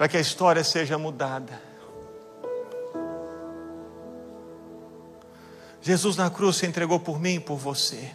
Para 0.01 0.09
que 0.09 0.17
a 0.17 0.19
história 0.19 0.63
seja 0.63 0.97
mudada. 0.97 1.61
Jesus 5.79 6.15
na 6.15 6.27
cruz 6.27 6.55
se 6.55 6.65
entregou 6.65 6.99
por 6.99 7.21
mim 7.21 7.35
e 7.35 7.39
por 7.39 7.57
você. 7.57 8.09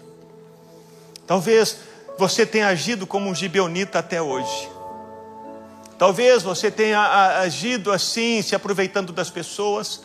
Talvez 1.29 1.79
você 2.19 2.45
tenha 2.45 2.67
agido 2.67 3.07
como 3.07 3.31
um 3.31 3.35
gibeonita 3.37 4.01
até 4.01 4.21
hoje. 4.21 4.69
Talvez 5.97 6.43
você 6.43 6.73
tenha 6.73 7.39
agido 7.39 7.93
assim, 7.93 8.43
se 8.43 8.57
aproveitando 8.57 9.13
das 9.13 9.31
pessoas, 9.31 10.03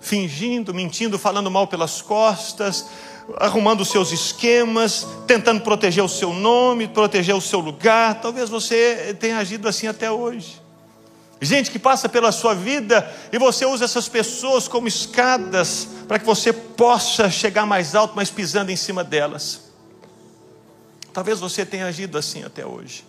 fingindo, 0.00 0.74
mentindo, 0.74 1.18
falando 1.18 1.50
mal 1.50 1.66
pelas 1.66 2.02
costas, 2.02 2.84
arrumando 3.38 3.86
seus 3.86 4.12
esquemas, 4.12 5.06
tentando 5.26 5.62
proteger 5.62 6.04
o 6.04 6.08
seu 6.10 6.34
nome, 6.34 6.88
proteger 6.88 7.34
o 7.34 7.40
seu 7.40 7.60
lugar. 7.60 8.20
Talvez 8.20 8.50
você 8.50 9.16
tenha 9.18 9.38
agido 9.38 9.66
assim 9.66 9.86
até 9.86 10.10
hoje. 10.10 10.61
Gente 11.44 11.72
que 11.72 11.78
passa 11.78 12.08
pela 12.08 12.30
sua 12.30 12.54
vida 12.54 13.12
e 13.32 13.36
você 13.36 13.66
usa 13.66 13.84
essas 13.84 14.08
pessoas 14.08 14.68
como 14.68 14.86
escadas 14.86 15.88
para 16.06 16.20
que 16.20 16.24
você 16.24 16.52
possa 16.52 17.28
chegar 17.28 17.66
mais 17.66 17.96
alto, 17.96 18.14
mas 18.14 18.30
pisando 18.30 18.70
em 18.70 18.76
cima 18.76 19.02
delas. 19.02 19.62
Talvez 21.12 21.40
você 21.40 21.66
tenha 21.66 21.86
agido 21.86 22.16
assim 22.16 22.44
até 22.44 22.64
hoje. 22.64 23.04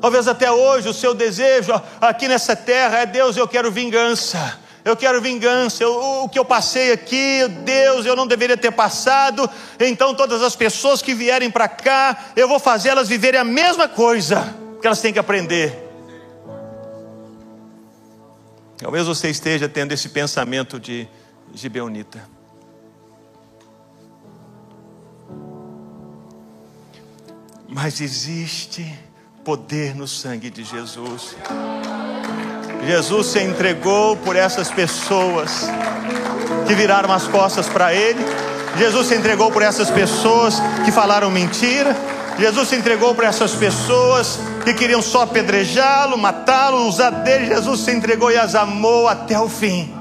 Talvez 0.00 0.28
até 0.28 0.48
hoje 0.52 0.88
o 0.88 0.94
seu 0.94 1.12
desejo 1.12 1.72
aqui 2.00 2.28
nessa 2.28 2.54
terra 2.54 2.98
é: 2.98 3.06
Deus, 3.06 3.36
eu 3.36 3.48
quero 3.48 3.72
vingança. 3.72 4.60
Eu 4.84 4.96
quero 4.96 5.20
vingança. 5.20 5.82
Eu, 5.82 6.22
o 6.22 6.28
que 6.28 6.38
eu 6.38 6.44
passei 6.44 6.92
aqui, 6.92 7.48
Deus, 7.64 8.06
eu 8.06 8.14
não 8.14 8.28
deveria 8.28 8.56
ter 8.56 8.70
passado. 8.70 9.50
Então, 9.80 10.14
todas 10.14 10.40
as 10.40 10.54
pessoas 10.54 11.02
que 11.02 11.14
vierem 11.14 11.50
para 11.50 11.66
cá, 11.66 12.26
eu 12.36 12.46
vou 12.46 12.60
fazer 12.60 12.90
elas 12.90 13.08
viverem 13.08 13.40
a 13.40 13.44
mesma 13.44 13.88
coisa 13.88 14.54
que 14.80 14.86
elas 14.86 15.00
têm 15.00 15.12
que 15.12 15.18
aprender. 15.18 15.85
Talvez 18.78 19.06
você 19.06 19.30
esteja 19.30 19.68
tendo 19.68 19.92
esse 19.92 20.10
pensamento 20.10 20.78
de 20.78 21.08
Gibeonita. 21.54 22.22
Mas 27.68 28.00
existe 28.00 28.86
poder 29.44 29.94
no 29.94 30.06
sangue 30.06 30.50
de 30.50 30.62
Jesus. 30.62 31.36
Jesus 32.86 33.26
se 33.26 33.40
entregou 33.42 34.16
por 34.16 34.36
essas 34.36 34.70
pessoas 34.70 35.66
que 36.66 36.74
viraram 36.74 37.12
as 37.12 37.26
costas 37.26 37.68
para 37.68 37.94
Ele. 37.94 38.20
Jesus 38.78 39.06
se 39.06 39.14
entregou 39.14 39.50
por 39.50 39.62
essas 39.62 39.90
pessoas 39.90 40.60
que 40.84 40.92
falaram 40.92 41.30
mentira. 41.30 41.96
Jesus 42.38 42.68
se 42.68 42.76
entregou 42.76 43.14
para 43.14 43.28
essas 43.28 43.54
pessoas 43.54 44.38
que 44.62 44.74
queriam 44.74 45.00
só 45.00 45.22
apedrejá-lo, 45.22 46.18
matá-lo, 46.18 46.86
usar 46.86 47.10
dele. 47.10 47.46
Jesus 47.46 47.80
se 47.80 47.90
entregou 47.90 48.30
e 48.30 48.36
as 48.36 48.54
amou 48.54 49.08
até 49.08 49.38
o 49.40 49.48
fim. 49.48 49.94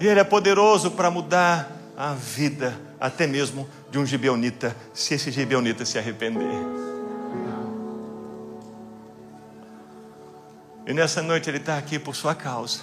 E 0.00 0.06
Ele 0.06 0.20
é 0.20 0.24
poderoso 0.24 0.90
para 0.92 1.10
mudar 1.10 1.70
a 1.96 2.14
vida, 2.14 2.74
até 2.98 3.26
mesmo 3.26 3.68
de 3.90 3.98
um 3.98 4.06
gibeonita, 4.06 4.74
se 4.94 5.12
esse 5.12 5.30
gibeonita 5.30 5.84
se 5.84 5.98
arrepender. 5.98 6.48
E 10.86 10.94
nessa 10.94 11.20
noite 11.22 11.48
ele 11.48 11.58
está 11.58 11.76
aqui 11.76 11.98
por 11.98 12.16
sua 12.16 12.34
causa. 12.34 12.80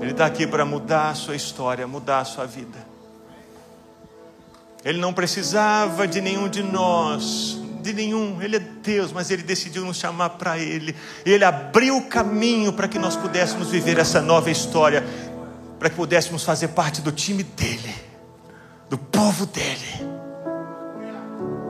Ele 0.00 0.12
está 0.12 0.24
aqui 0.24 0.46
para 0.46 0.64
mudar 0.64 1.10
a 1.10 1.14
sua 1.14 1.36
história, 1.36 1.86
mudar 1.86 2.20
a 2.20 2.24
sua 2.24 2.46
vida. 2.46 2.93
Ele 4.84 4.98
não 4.98 5.12
precisava 5.12 6.06
de 6.06 6.20
nenhum 6.20 6.48
de 6.48 6.62
nós, 6.62 7.58
de 7.80 7.92
nenhum, 7.92 8.40
Ele 8.42 8.56
é 8.56 8.60
Deus, 8.60 9.12
mas 9.12 9.30
Ele 9.30 9.42
decidiu 9.42 9.84
nos 9.84 9.96
chamar 9.96 10.30
para 10.30 10.58
Ele. 10.58 10.94
Ele 11.24 11.44
abriu 11.44 11.96
o 11.96 12.02
caminho 12.02 12.72
para 12.72 12.86
que 12.86 12.98
nós 12.98 13.16
pudéssemos 13.16 13.70
viver 13.70 13.98
essa 13.98 14.20
nova 14.20 14.50
história, 14.50 15.04
para 15.78 15.88
que 15.88 15.96
pudéssemos 15.96 16.44
fazer 16.44 16.68
parte 16.68 17.00
do 17.00 17.10
time 17.10 17.42
dele 17.42 18.04
do 18.88 18.98
povo 18.98 19.46
dele. 19.46 20.14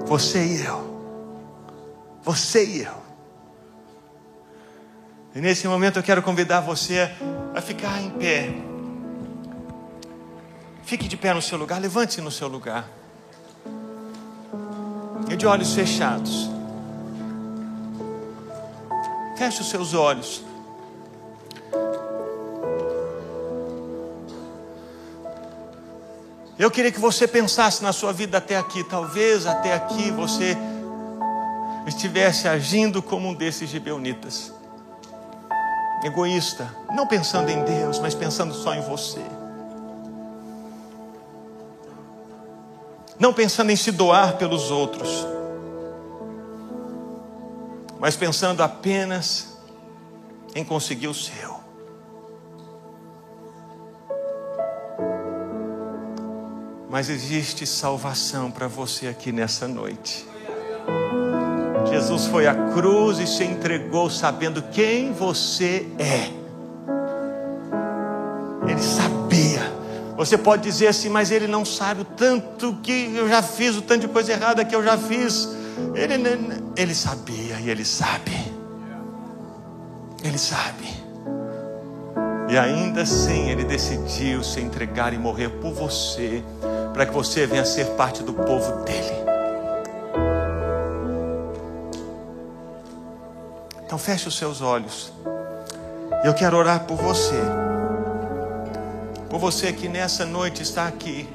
Você 0.06 0.44
e 0.44 0.64
eu. 0.64 0.94
Você 2.22 2.64
e 2.64 2.82
eu. 2.82 3.02
E 5.34 5.40
nesse 5.40 5.66
momento 5.66 5.98
eu 5.98 6.02
quero 6.02 6.22
convidar 6.22 6.60
você 6.60 7.10
a 7.54 7.60
ficar 7.60 8.00
em 8.02 8.10
pé. 8.10 8.54
Fique 10.84 11.08
de 11.08 11.16
pé 11.16 11.32
no 11.32 11.40
seu 11.40 11.56
lugar, 11.56 11.80
levante-se 11.80 12.20
no 12.20 12.30
seu 12.30 12.46
lugar. 12.46 12.86
E 15.28 15.36
de 15.36 15.46
olhos 15.46 15.74
fechados. 15.74 16.50
Feche 19.36 19.60
os 19.60 19.68
seus 19.68 19.94
olhos. 19.94 20.42
Eu 26.56 26.70
queria 26.70 26.92
que 26.92 27.00
você 27.00 27.26
pensasse 27.26 27.82
na 27.82 27.92
sua 27.92 28.12
vida 28.12 28.38
até 28.38 28.56
aqui. 28.56 28.84
Talvez 28.84 29.44
até 29.46 29.74
aqui 29.74 30.10
você 30.12 30.56
estivesse 31.86 32.46
agindo 32.46 33.02
como 33.02 33.28
um 33.28 33.34
desses 33.34 33.68
gibeonitas. 33.68 34.52
Egoísta, 36.04 36.68
não 36.94 37.06
pensando 37.06 37.50
em 37.50 37.64
Deus, 37.64 37.98
mas 37.98 38.14
pensando 38.14 38.54
só 38.54 38.74
em 38.74 38.82
você. 38.82 39.24
Não 43.18 43.32
pensando 43.32 43.70
em 43.70 43.76
se 43.76 43.92
doar 43.92 44.36
pelos 44.36 44.70
outros, 44.70 45.26
mas 48.00 48.16
pensando 48.16 48.62
apenas 48.62 49.56
em 50.54 50.64
conseguir 50.64 51.08
o 51.08 51.14
seu. 51.14 51.54
Mas 56.90 57.08
existe 57.08 57.66
salvação 57.66 58.50
para 58.50 58.68
você 58.68 59.08
aqui 59.08 59.32
nessa 59.32 59.66
noite. 59.66 60.26
Jesus 61.90 62.26
foi 62.26 62.46
à 62.46 62.54
cruz 62.72 63.18
e 63.18 63.26
se 63.26 63.44
entregou 63.44 64.10
sabendo 64.10 64.62
quem 64.62 65.12
você 65.12 65.86
é. 65.98 66.43
Você 70.24 70.38
pode 70.38 70.62
dizer 70.62 70.86
assim, 70.86 71.10
mas 71.10 71.30
ele 71.30 71.46
não 71.46 71.66
sabe 71.66 72.00
o 72.00 72.04
tanto 72.04 72.78
que 72.82 73.14
eu 73.14 73.28
já 73.28 73.42
fiz, 73.42 73.76
o 73.76 73.82
tanto 73.82 74.06
de 74.06 74.08
coisa 74.08 74.32
errada 74.32 74.64
que 74.64 74.74
eu 74.74 74.82
já 74.82 74.96
fiz. 74.96 75.50
Ele, 75.94 76.14
ele 76.74 76.94
sabia 76.94 77.60
e 77.60 77.68
ele 77.68 77.84
sabe. 77.84 78.32
Ele 80.22 80.38
sabe. 80.38 80.88
E 82.48 82.56
ainda 82.56 83.02
assim 83.02 83.50
ele 83.50 83.64
decidiu 83.64 84.42
se 84.42 84.60
entregar 84.60 85.12
e 85.12 85.18
morrer 85.18 85.50
por 85.50 85.74
você, 85.74 86.42
para 86.94 87.04
que 87.04 87.12
você 87.12 87.46
venha 87.46 87.66
ser 87.66 87.88
parte 87.88 88.22
do 88.22 88.32
povo 88.32 88.82
dele. 88.82 89.12
Então 93.84 93.98
feche 93.98 94.26
os 94.26 94.38
seus 94.38 94.62
olhos. 94.62 95.12
Eu 96.24 96.32
quero 96.32 96.56
orar 96.56 96.84
por 96.84 96.96
você. 96.96 97.73
Por 99.34 99.40
você 99.40 99.72
que 99.72 99.88
nessa 99.88 100.24
noite 100.24 100.62
está 100.62 100.86
aqui 100.86 101.28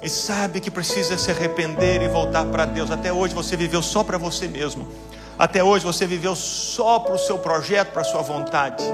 e 0.00 0.08
sabe 0.08 0.60
que 0.60 0.70
precisa 0.70 1.18
se 1.18 1.28
arrepender 1.28 2.00
e 2.02 2.06
voltar 2.06 2.44
para 2.44 2.64
Deus. 2.64 2.88
Até 2.88 3.12
hoje 3.12 3.34
você 3.34 3.56
viveu 3.56 3.82
só 3.82 4.04
para 4.04 4.16
você 4.16 4.46
mesmo. 4.46 4.86
Até 5.36 5.60
hoje 5.64 5.84
você 5.84 6.06
viveu 6.06 6.36
só 6.36 7.00
para 7.00 7.12
o 7.12 7.18
seu 7.18 7.36
projeto, 7.36 7.90
para 7.90 8.02
a 8.02 8.04
sua 8.04 8.22
vontade. 8.22 8.84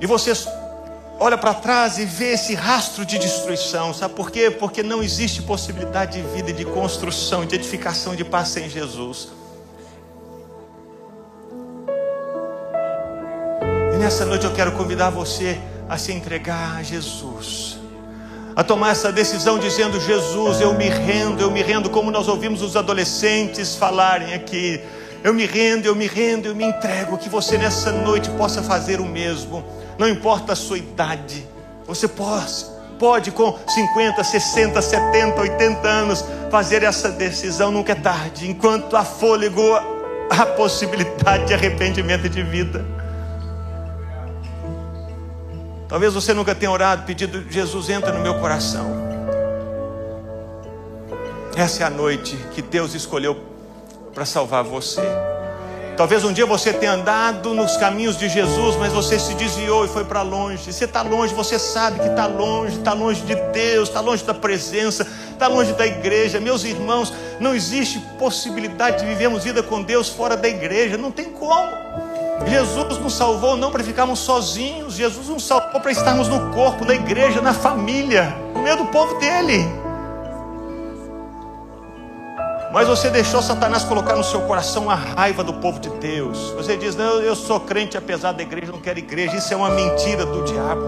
E 0.00 0.06
você 0.06 0.32
olha 1.20 1.36
para 1.36 1.52
trás 1.52 1.98
e 1.98 2.06
vê 2.06 2.32
esse 2.32 2.54
rastro 2.54 3.04
de 3.04 3.18
destruição. 3.18 3.92
Sabe 3.92 4.14
por 4.14 4.30
quê? 4.30 4.50
Porque 4.50 4.82
não 4.82 5.02
existe 5.02 5.42
possibilidade 5.42 6.22
de 6.22 6.26
vida, 6.30 6.54
de 6.54 6.64
construção, 6.64 7.44
de 7.44 7.54
edificação, 7.54 8.16
de 8.16 8.24
paz 8.24 8.48
sem 8.48 8.66
Jesus. 8.66 9.28
E 13.92 13.96
nessa 13.98 14.24
noite 14.24 14.46
eu 14.46 14.54
quero 14.54 14.72
convidar 14.72 15.10
você 15.10 15.60
a 15.88 15.96
se 15.96 16.12
entregar 16.12 16.76
a 16.76 16.82
Jesus 16.82 17.78
a 18.58 18.64
tomar 18.64 18.90
essa 18.90 19.12
decisão 19.12 19.56
dizendo: 19.56 20.00
Jesus, 20.00 20.60
eu 20.60 20.74
me 20.74 20.88
rendo, 20.88 21.40
eu 21.40 21.48
me 21.48 21.62
rendo, 21.62 21.88
como 21.88 22.10
nós 22.10 22.26
ouvimos 22.26 22.60
os 22.60 22.76
adolescentes 22.76 23.76
falarem 23.76 24.34
aqui. 24.34 24.80
Eu 25.22 25.32
me 25.32 25.46
rendo, 25.46 25.86
eu 25.86 25.94
me 25.94 26.08
rendo, 26.08 26.46
eu 26.46 26.56
me 26.56 26.64
entrego. 26.64 27.16
Que 27.16 27.28
você 27.28 27.56
nessa 27.56 27.92
noite 27.92 28.28
possa 28.30 28.60
fazer 28.60 28.98
o 28.98 29.04
mesmo, 29.04 29.64
não 29.96 30.08
importa 30.08 30.54
a 30.54 30.56
sua 30.56 30.76
idade, 30.76 31.46
você 31.86 32.08
pode, 32.08 32.66
pode 32.98 33.30
com 33.30 33.56
50, 33.68 34.24
60, 34.24 34.82
70, 34.82 35.40
80 35.40 35.88
anos 35.88 36.24
fazer 36.50 36.82
essa 36.82 37.10
decisão, 37.10 37.70
nunca 37.70 37.92
é 37.92 37.94
tarde. 37.94 38.50
Enquanto 38.50 38.96
há 38.96 39.04
fôlego, 39.04 39.62
há 40.30 40.46
possibilidade 40.56 41.46
de 41.46 41.54
arrependimento 41.54 42.26
e 42.26 42.28
de 42.28 42.42
vida. 42.42 42.97
Talvez 45.88 46.12
você 46.12 46.34
nunca 46.34 46.54
tenha 46.54 46.70
orado, 46.70 47.04
pedido, 47.04 47.50
Jesus, 47.50 47.88
entra 47.88 48.12
no 48.12 48.20
meu 48.20 48.38
coração. 48.38 49.08
Essa 51.56 51.82
é 51.82 51.86
a 51.86 51.90
noite 51.90 52.36
que 52.54 52.60
Deus 52.60 52.94
escolheu 52.94 53.36
para 54.12 54.26
salvar 54.26 54.62
você. 54.62 55.00
Talvez 55.96 56.22
um 56.22 56.32
dia 56.32 56.46
você 56.46 56.72
tenha 56.72 56.92
andado 56.92 57.54
nos 57.54 57.76
caminhos 57.78 58.16
de 58.18 58.28
Jesus, 58.28 58.76
mas 58.76 58.92
você 58.92 59.18
se 59.18 59.34
desviou 59.34 59.84
e 59.84 59.88
foi 59.88 60.04
para 60.04 60.22
longe. 60.22 60.72
Você 60.72 60.84
está 60.84 61.02
longe, 61.02 61.34
você 61.34 61.58
sabe 61.58 61.98
que 61.98 62.06
está 62.06 62.26
longe, 62.26 62.76
está 62.76 62.92
longe 62.92 63.22
de 63.22 63.34
Deus, 63.34 63.88
está 63.88 64.00
longe 64.00 64.22
da 64.22 64.34
presença, 64.34 65.08
está 65.32 65.48
longe 65.48 65.72
da 65.72 65.86
igreja. 65.86 66.38
Meus 66.38 66.64
irmãos, 66.64 67.12
não 67.40 67.54
existe 67.54 67.98
possibilidade 68.18 68.98
de 68.98 69.06
vivermos 69.06 69.42
vida 69.42 69.62
com 69.62 69.82
Deus 69.82 70.08
fora 70.08 70.36
da 70.36 70.48
igreja, 70.48 70.98
não 70.98 71.10
tem 71.10 71.32
como. 71.32 72.07
Jesus 72.46 72.98
nos 72.98 73.14
salvou 73.14 73.56
não 73.56 73.70
para 73.70 73.82
ficarmos 73.82 74.20
sozinhos, 74.20 74.94
Jesus 74.94 75.28
nos 75.28 75.46
salvou 75.46 75.80
para 75.80 75.90
estarmos 75.90 76.28
no 76.28 76.50
corpo, 76.52 76.84
na 76.84 76.94
igreja, 76.94 77.40
na 77.40 77.52
família, 77.52 78.34
no 78.54 78.62
meio 78.62 78.76
do 78.76 78.86
povo 78.86 79.18
dele. 79.18 79.66
Mas 82.72 82.86
você 82.86 83.08
deixou 83.08 83.42
Satanás 83.42 83.84
colocar 83.84 84.14
no 84.14 84.22
seu 84.22 84.42
coração 84.42 84.90
a 84.90 84.94
raiva 84.94 85.42
do 85.42 85.54
povo 85.54 85.80
de 85.80 85.88
Deus. 85.90 86.50
Você 86.50 86.76
diz: 86.76 86.94
Não, 86.94 87.20
eu 87.20 87.34
sou 87.34 87.60
crente 87.60 87.96
apesar 87.96 88.32
da 88.32 88.42
igreja, 88.42 88.70
não 88.70 88.80
quero 88.80 88.98
igreja. 88.98 89.36
Isso 89.36 89.52
é 89.52 89.56
uma 89.56 89.70
mentira 89.70 90.26
do 90.26 90.44
diabo. 90.44 90.86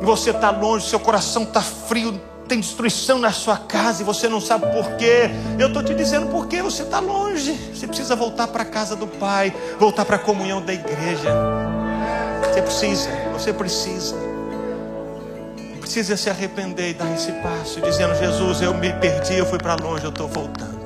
E 0.00 0.04
você 0.04 0.30
está 0.30 0.50
longe, 0.50 0.88
seu 0.88 0.98
coração 0.98 1.42
está 1.42 1.60
frio, 1.60 2.18
tem 2.50 2.58
destruição 2.58 3.16
na 3.20 3.30
sua 3.30 3.56
casa 3.56 4.02
e 4.02 4.04
você 4.04 4.28
não 4.28 4.40
sabe 4.40 4.66
por 4.72 4.96
quê. 4.96 5.30
Eu 5.56 5.68
estou 5.68 5.84
te 5.84 5.94
dizendo 5.94 6.26
porque 6.32 6.60
você 6.60 6.82
está 6.82 6.98
longe. 6.98 7.52
Você 7.72 7.86
precisa 7.86 8.16
voltar 8.16 8.48
para 8.48 8.64
a 8.64 8.66
casa 8.66 8.96
do 8.96 9.06
Pai, 9.06 9.54
voltar 9.78 10.04
para 10.04 10.16
a 10.16 10.18
comunhão 10.18 10.60
da 10.60 10.74
igreja. 10.74 11.32
Você 12.42 12.60
precisa, 12.60 13.08
você 13.32 13.52
precisa. 13.52 14.16
Precisa 15.78 16.16
se 16.16 16.28
arrepender 16.28 16.90
e 16.90 16.94
dar 16.94 17.14
esse 17.14 17.30
passo, 17.34 17.80
dizendo: 17.80 18.16
Jesus, 18.16 18.60
eu 18.62 18.74
me 18.74 18.92
perdi, 18.94 19.34
eu 19.34 19.46
fui 19.46 19.58
para 19.58 19.76
longe, 19.76 20.02
eu 20.02 20.10
estou 20.10 20.26
voltando. 20.26 20.80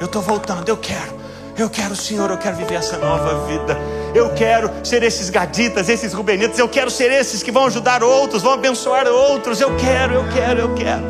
Eu 0.00 0.06
estou 0.06 0.20
voltando, 0.20 0.68
eu 0.68 0.76
quero. 0.76 1.16
Eu 1.56 1.70
quero, 1.70 1.94
Senhor, 1.94 2.28
eu 2.28 2.38
quero 2.38 2.56
viver 2.56 2.74
essa 2.74 2.98
nova 2.98 3.46
vida. 3.46 3.78
Eu 4.14 4.34
quero 4.34 4.67
ser 4.88 5.02
esses 5.02 5.30
gaditas, 5.30 5.88
esses 5.88 6.12
rubenitas. 6.12 6.58
Eu 6.58 6.68
quero 6.68 6.90
ser 6.90 7.12
esses 7.12 7.42
que 7.42 7.52
vão 7.52 7.66
ajudar 7.66 8.02
outros, 8.02 8.42
vão 8.42 8.52
abençoar 8.54 9.06
outros. 9.06 9.60
Eu 9.60 9.76
quero, 9.76 10.14
eu 10.14 10.24
quero, 10.32 10.60
eu 10.60 10.74
quero. 10.74 11.04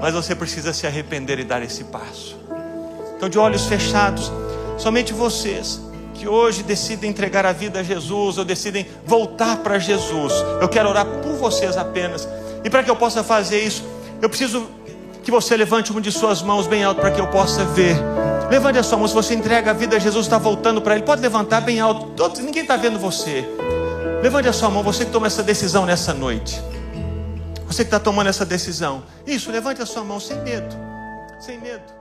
Mas 0.00 0.14
você 0.14 0.34
precisa 0.34 0.72
se 0.72 0.86
arrepender 0.86 1.38
e 1.38 1.44
dar 1.44 1.62
esse 1.62 1.84
passo. 1.84 2.38
Então, 3.16 3.28
de 3.28 3.38
olhos 3.38 3.66
fechados, 3.66 4.32
somente 4.78 5.12
vocês 5.12 5.80
que 6.14 6.28
hoje 6.28 6.62
decidem 6.62 7.10
entregar 7.10 7.44
a 7.44 7.52
vida 7.52 7.80
a 7.80 7.82
Jesus 7.82 8.38
ou 8.38 8.44
decidem 8.44 8.86
voltar 9.04 9.58
para 9.58 9.78
Jesus. 9.78 10.32
Eu 10.60 10.68
quero 10.68 10.88
orar 10.88 11.06
por 11.06 11.32
vocês 11.32 11.76
apenas. 11.76 12.28
E 12.64 12.70
para 12.70 12.82
que 12.82 12.90
eu 12.90 12.96
possa 12.96 13.24
fazer 13.24 13.60
isso, 13.62 13.84
eu 14.22 14.28
preciso 14.28 14.66
que 15.22 15.30
você 15.30 15.56
levante 15.56 15.90
uma 15.90 16.00
de 16.00 16.12
suas 16.12 16.42
mãos 16.42 16.66
bem 16.66 16.84
alto 16.84 17.00
para 17.00 17.10
que 17.10 17.20
eu 17.20 17.26
possa 17.28 17.64
ver. 17.64 17.96
Levante 18.50 18.78
a 18.78 18.82
sua 18.82 18.98
mão. 18.98 19.06
Se 19.06 19.14
você 19.14 19.34
entrega 19.34 19.70
a 19.70 19.74
vida 19.74 19.96
a 19.96 19.98
Jesus, 19.98 20.26
está 20.26 20.36
voltando 20.36 20.82
para 20.82 20.96
Ele. 20.96 21.04
Pode 21.04 21.22
levantar 21.22 21.60
bem 21.60 21.78
alto. 21.80 22.06
Todo, 22.16 22.40
ninguém 22.40 22.62
está 22.62 22.76
vendo 22.76 22.98
você. 22.98 23.48
Levante 24.22 24.48
a 24.48 24.52
sua 24.52 24.68
mão. 24.68 24.82
Você 24.82 25.04
que 25.04 25.12
toma 25.12 25.28
essa 25.28 25.42
decisão 25.42 25.86
nessa 25.86 26.12
noite. 26.12 26.60
Você 27.66 27.84
que 27.84 27.88
está 27.88 28.00
tomando 28.00 28.26
essa 28.26 28.44
decisão. 28.44 29.04
Isso, 29.24 29.52
levante 29.52 29.80
a 29.80 29.86
sua 29.86 30.02
mão 30.02 30.18
sem 30.18 30.36
medo. 30.40 30.74
Sem 31.38 31.60
medo. 31.60 31.99